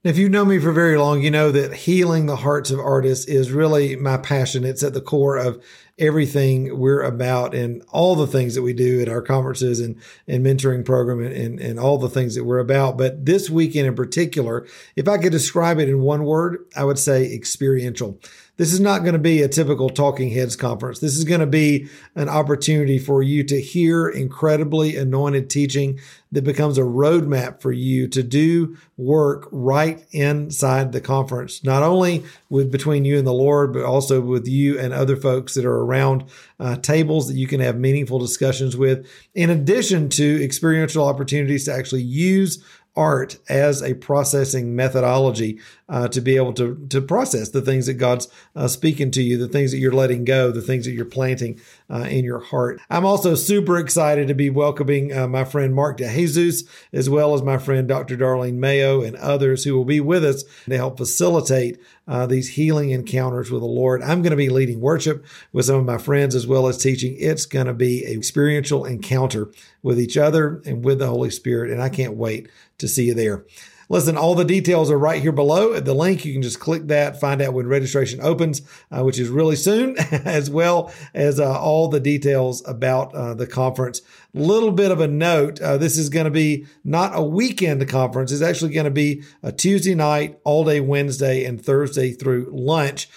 If 0.05 0.17
you've 0.17 0.31
known 0.31 0.49
me 0.49 0.61
for 0.61 0.73
very 0.73 0.97
long, 0.97 1.21
you 1.21 1.31
know 1.31 1.51
that 1.51 1.75
healing 1.75 2.27
the 2.27 2.37
hearts 2.37 2.71
of 2.71 2.79
artists 2.79 3.27
is 3.27 3.51
really 3.51 3.97
my 3.97 4.17
passion. 4.17 4.65
It's 4.65 4.85
at 4.85 4.95
the 4.95 5.03
core 5.03 5.37
of 5.37 5.63
everything 5.99 6.79
we're 6.79 7.03
about 7.03 7.55
and 7.55 7.83
all 7.89 8.15
the 8.15 8.27
things 8.27 8.55
that 8.55 8.63
we 8.63 8.73
do 8.73 9.01
at 9.01 9.09
our 9.09 9.23
conferences 9.23 9.81
and, 9.81 10.01
and 10.27 10.45
mentoring 10.45 10.85
program 10.85 11.21
and, 11.21 11.35
and, 11.35 11.61
and 11.61 11.79
all 11.79 11.99
the 11.99 12.09
things 12.09 12.35
that 12.35 12.45
we're 12.45 12.59
about. 12.59 12.97
But 12.97 13.27
this 13.27 13.51
weekend 13.51 13.87
in 13.87 13.95
particular, 13.95 14.67
if 14.97 15.09
I 15.09 15.19
could 15.19 15.33
describe 15.33 15.79
it 15.79 15.89
in 15.89 16.01
one 16.01 16.25
word, 16.25 16.65
I 16.77 16.85
would 16.85 16.99
say 16.99 17.33
experiential. 17.33 18.19
This 18.59 18.73
is 18.73 18.81
not 18.81 19.03
going 19.03 19.13
to 19.13 19.21
be 19.21 19.41
a 19.41 19.49
typical 19.49 19.89
Talking 19.89 20.31
Heads 20.31 20.57
conference. 20.57 20.99
This 20.99 21.17
is 21.17 21.23
going 21.23 21.41
to 21.41 21.47
be 21.47 21.89
an 22.17 22.29
opportunity 22.29 22.99
for 22.99 23.23
you 23.23 23.45
to 23.45 23.61
hear 23.61 24.09
incredibly 24.09 24.97
anointed 24.97 25.49
teaching 25.49 26.01
that 26.33 26.43
becomes 26.43 26.77
a 26.77 26.83
roadmap 26.83 27.63
for 27.63 27.71
you 27.71 28.09
to 28.09 28.23
do 28.23 28.77
work 28.97 29.49
right 29.53 30.05
inside 30.11 30.91
the 30.91 31.01
conference, 31.01 31.63
not 31.63 31.85
only 31.85 32.25
with 32.51 32.73
between 32.73 33.05
you 33.05 33.19
and 33.19 33.27
the 33.27 33.33
Lord, 33.33 33.73
but 33.73 33.83
also 33.83 34.21
with 34.21 34.49
you 34.49 34.79
and 34.79 34.93
other 34.93 35.17
folks 35.17 35.55
that 35.55 35.65
are 35.65 35.81
around 35.83 36.25
uh, 36.59 36.77
tables 36.77 37.29
that 37.29 37.37
you 37.37 37.47
can 37.47 37.61
have 37.61 37.79
meaningful 37.79 38.19
discussions 38.19 38.77
with, 38.77 39.07
in 39.35 39.51
addition 39.51 40.09
to 40.11 40.43
experiential 40.43 41.07
opportunities 41.07 41.65
to 41.65 41.75
actually 41.75 42.03
use 42.03 42.65
art 42.97 43.39
as 43.49 43.83
a 43.83 43.95
processing 43.95 44.75
methodology 44.75 45.61
uh, 45.89 46.09
to 46.09 46.21
be 46.21 46.37
able 46.37 46.53
to 46.53 46.87
to 46.91 47.01
process 47.01 47.51
the 47.51 47.63
things 47.63 47.87
that 47.87 47.95
God's 47.95 48.29
uh, 48.55 48.69
speaking 48.69 49.11
to 49.13 49.23
you, 49.23 49.39
the 49.39 49.49
things 49.49 49.73
that 49.73 49.79
you're 49.79 49.93
letting 49.93 50.25
go, 50.25 50.51
the 50.51 50.63
things 50.63 50.85
that 50.85 50.93
you're 50.93 51.05
planting 51.05 51.61
uh, 51.91 52.07
in 52.11 52.25
your 52.25 52.41
heart. 52.41 52.81
I'm 52.91 53.07
also 53.07 53.35
super 53.35 53.79
excited 53.79 54.29
to 54.29 54.35
be 54.35 54.51
welcoming 54.51 55.17
uh, 55.17 55.27
my 55.27 55.45
friend 55.45 55.75
Mark 55.75 55.99
DeJesus, 55.99 56.69
as 56.93 57.09
well 57.09 57.35
as 57.35 57.43
my 57.43 57.59
friend 57.59 57.89
Dr. 57.89 58.17
Darlene 58.17 58.57
Mayo 58.57 59.03
and 59.03 59.17
others 59.17 59.65
who 59.65 59.75
will 59.75 59.85
be 59.85 60.01
with 60.01 60.25
us 60.25 60.45
to 60.69 60.77
help 60.77 60.99
facilitate 60.99 61.79
uh, 62.07 62.27
these 62.27 62.51
healing 62.51 62.91
encounters 62.91 63.51
with 63.51 63.63
the 63.63 63.67
Lord. 63.67 64.03
I'm 64.03 64.23
going 64.23 64.31
to 64.31 64.37
be 64.37 64.49
leading 64.49 64.81
worship 64.81 65.25
with 65.53 65.67
some 65.67 65.77
of 65.77 65.85
my 65.85 65.99
friends 65.99 66.35
as 66.35 66.47
well 66.47 66.67
as 66.67 66.79
teaching. 66.79 67.17
It's 67.19 67.47
going 67.47 67.67
to 67.67 67.75
be 67.75 68.05
an 68.05 68.19
experiential 68.19 68.85
encounter 68.85 69.51
with 69.83 70.01
each 70.01 70.17
other 70.17 70.63
and 70.65 70.85
with 70.85 70.99
the 70.99 71.07
Holy 71.07 71.31
Spirit, 71.31 71.71
and 71.71 71.83
I 71.83 71.89
can't 71.89 72.15
wait 72.15 72.49
to 72.79 72.89
see 72.89 73.07
you 73.07 73.15
there. 73.15 73.45
Listen, 73.91 74.19
all 74.19 74.35
the 74.35 74.45
details 74.45 74.91
are 74.91 74.99
right 74.99 75.23
here 75.23 75.33
below 75.33 75.73
at 75.73 75.87
the 75.87 75.95
link. 75.95 76.25
You 76.25 76.35
can 76.35 76.43
just 76.43 76.61
click 76.61 76.89
that, 76.89 77.19
find 77.19 77.41
out 77.41 77.55
when 77.55 77.67
registration 77.67 78.21
opens, 78.21 78.61
uh, 78.91 79.03
which 79.03 79.19
is 79.19 79.31
really 79.31 79.57
soon, 79.57 79.99
as 80.11 80.51
well 80.51 80.93
as 81.15 81.41
uh, 81.41 81.59
all 81.59 81.89
the 81.89 82.01
details 82.01 82.67
about 82.69 83.15
uh, 83.15 83.33
the 83.33 83.47
conference. 83.47 84.03
Little 84.35 84.73
bit 84.73 84.91
of 84.91 85.01
a 85.01 85.09
note 85.09 85.61
uh, 85.61 85.79
this 85.79 85.97
is 85.97 86.11
going 86.11 86.27
to 86.27 86.31
be 86.31 86.67
not 86.85 87.13
a 87.15 87.23
weekend 87.23 87.87
conference, 87.89 88.31
it's 88.31 88.43
actually 88.43 88.75
going 88.75 88.85
to 88.85 88.91
be 88.91 89.23
a 89.43 89.53
Tuesday 89.53 89.95
night, 89.95 90.39
all 90.45 90.65
day 90.65 90.81
Wednesday, 90.81 91.45
and 91.45 91.65
Thursday 91.65 92.13
through 92.13 92.51
lunch 92.53 93.09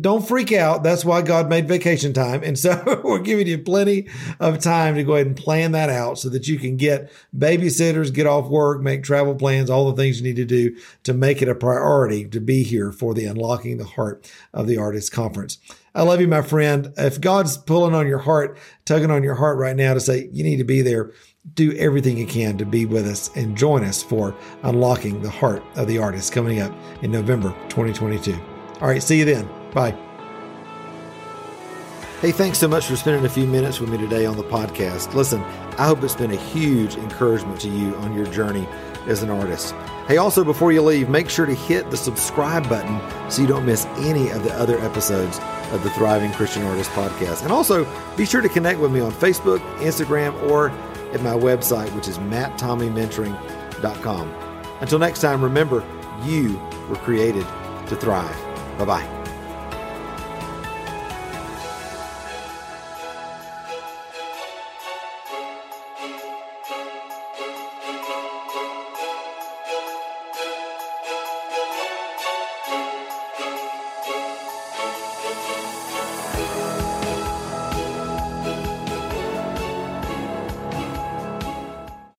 don't 0.00 0.26
freak 0.26 0.52
out. 0.52 0.82
That's 0.82 1.04
why 1.04 1.22
God 1.22 1.48
made 1.48 1.68
vacation 1.68 2.12
time. 2.12 2.42
And 2.42 2.58
so 2.58 3.00
we're 3.04 3.20
giving 3.20 3.46
you 3.46 3.58
plenty 3.58 4.08
of 4.40 4.58
time 4.58 4.96
to 4.96 5.04
go 5.04 5.14
ahead 5.14 5.28
and 5.28 5.36
plan 5.36 5.72
that 5.72 5.90
out 5.90 6.18
so 6.18 6.28
that 6.30 6.48
you 6.48 6.58
can 6.58 6.76
get 6.76 7.12
babysitters, 7.36 8.12
get 8.12 8.26
off 8.26 8.48
work, 8.48 8.80
make 8.82 9.04
travel 9.04 9.34
plans, 9.34 9.70
all 9.70 9.90
the 9.90 9.96
things 9.96 10.18
you 10.18 10.24
need 10.24 10.36
to 10.36 10.44
do 10.44 10.76
to 11.04 11.14
make 11.14 11.40
it 11.40 11.48
a 11.48 11.54
priority 11.54 12.24
to 12.28 12.40
be 12.40 12.64
here 12.64 12.90
for 12.90 13.14
the 13.14 13.26
Unlocking 13.26 13.78
the 13.78 13.84
Heart 13.84 14.30
of 14.52 14.66
the 14.66 14.76
Artist 14.76 15.12
Conference. 15.12 15.58
I 15.94 16.02
love 16.02 16.20
you, 16.20 16.28
my 16.28 16.42
friend. 16.42 16.92
If 16.98 17.20
God's 17.20 17.56
pulling 17.56 17.94
on 17.94 18.06
your 18.06 18.18
heart, 18.18 18.58
tugging 18.84 19.10
on 19.10 19.22
your 19.22 19.36
heart 19.36 19.56
right 19.56 19.76
now 19.76 19.94
to 19.94 20.00
say 20.00 20.28
you 20.32 20.42
need 20.42 20.56
to 20.56 20.64
be 20.64 20.82
there, 20.82 21.12
do 21.54 21.72
everything 21.76 22.18
you 22.18 22.26
can 22.26 22.58
to 22.58 22.66
be 22.66 22.86
with 22.86 23.06
us 23.06 23.30
and 23.36 23.56
join 23.56 23.84
us 23.84 24.02
for 24.02 24.34
Unlocking 24.64 25.22
the 25.22 25.30
Heart 25.30 25.62
of 25.76 25.86
the 25.86 25.98
Artist 25.98 26.32
coming 26.32 26.60
up 26.60 26.72
in 27.02 27.12
November 27.12 27.50
2022. 27.68 28.34
All 28.80 28.88
right, 28.88 29.02
see 29.02 29.20
you 29.20 29.24
then. 29.24 29.65
Bye. 29.76 29.94
Hey, 32.22 32.32
thanks 32.32 32.58
so 32.58 32.66
much 32.66 32.86
for 32.86 32.96
spending 32.96 33.26
a 33.26 33.28
few 33.28 33.46
minutes 33.46 33.78
with 33.78 33.90
me 33.90 33.98
today 33.98 34.24
on 34.24 34.38
the 34.38 34.42
podcast. 34.42 35.12
Listen, 35.12 35.42
I 35.76 35.86
hope 35.86 36.02
it's 36.02 36.14
been 36.14 36.30
a 36.30 36.36
huge 36.36 36.96
encouragement 36.96 37.60
to 37.60 37.68
you 37.68 37.94
on 37.96 38.14
your 38.14 38.24
journey 38.24 38.66
as 39.06 39.22
an 39.22 39.28
artist. 39.28 39.74
Hey, 40.08 40.16
also, 40.16 40.44
before 40.44 40.72
you 40.72 40.80
leave, 40.80 41.10
make 41.10 41.28
sure 41.28 41.44
to 41.44 41.52
hit 41.52 41.90
the 41.90 41.96
subscribe 41.98 42.66
button 42.70 43.02
so 43.30 43.42
you 43.42 43.48
don't 43.48 43.66
miss 43.66 43.84
any 43.98 44.30
of 44.30 44.44
the 44.44 44.54
other 44.54 44.80
episodes 44.80 45.38
of 45.72 45.82
the 45.82 45.90
Thriving 45.90 46.32
Christian 46.32 46.62
Artist 46.62 46.90
podcast. 46.92 47.42
And 47.42 47.52
also, 47.52 47.86
be 48.16 48.24
sure 48.24 48.40
to 48.40 48.48
connect 48.48 48.80
with 48.80 48.92
me 48.92 49.00
on 49.00 49.12
Facebook, 49.12 49.58
Instagram, 49.80 50.42
or 50.50 50.70
at 51.12 51.22
my 51.22 51.34
website, 51.34 51.94
which 51.94 52.08
is 52.08 52.16
matttommeymentoring.com. 52.16 54.34
Until 54.80 54.98
next 54.98 55.20
time, 55.20 55.44
remember, 55.44 55.84
you 56.24 56.58
were 56.88 56.96
created 56.96 57.46
to 57.88 57.96
thrive. 57.96 58.34
Bye 58.78 58.86
bye. 58.86 59.15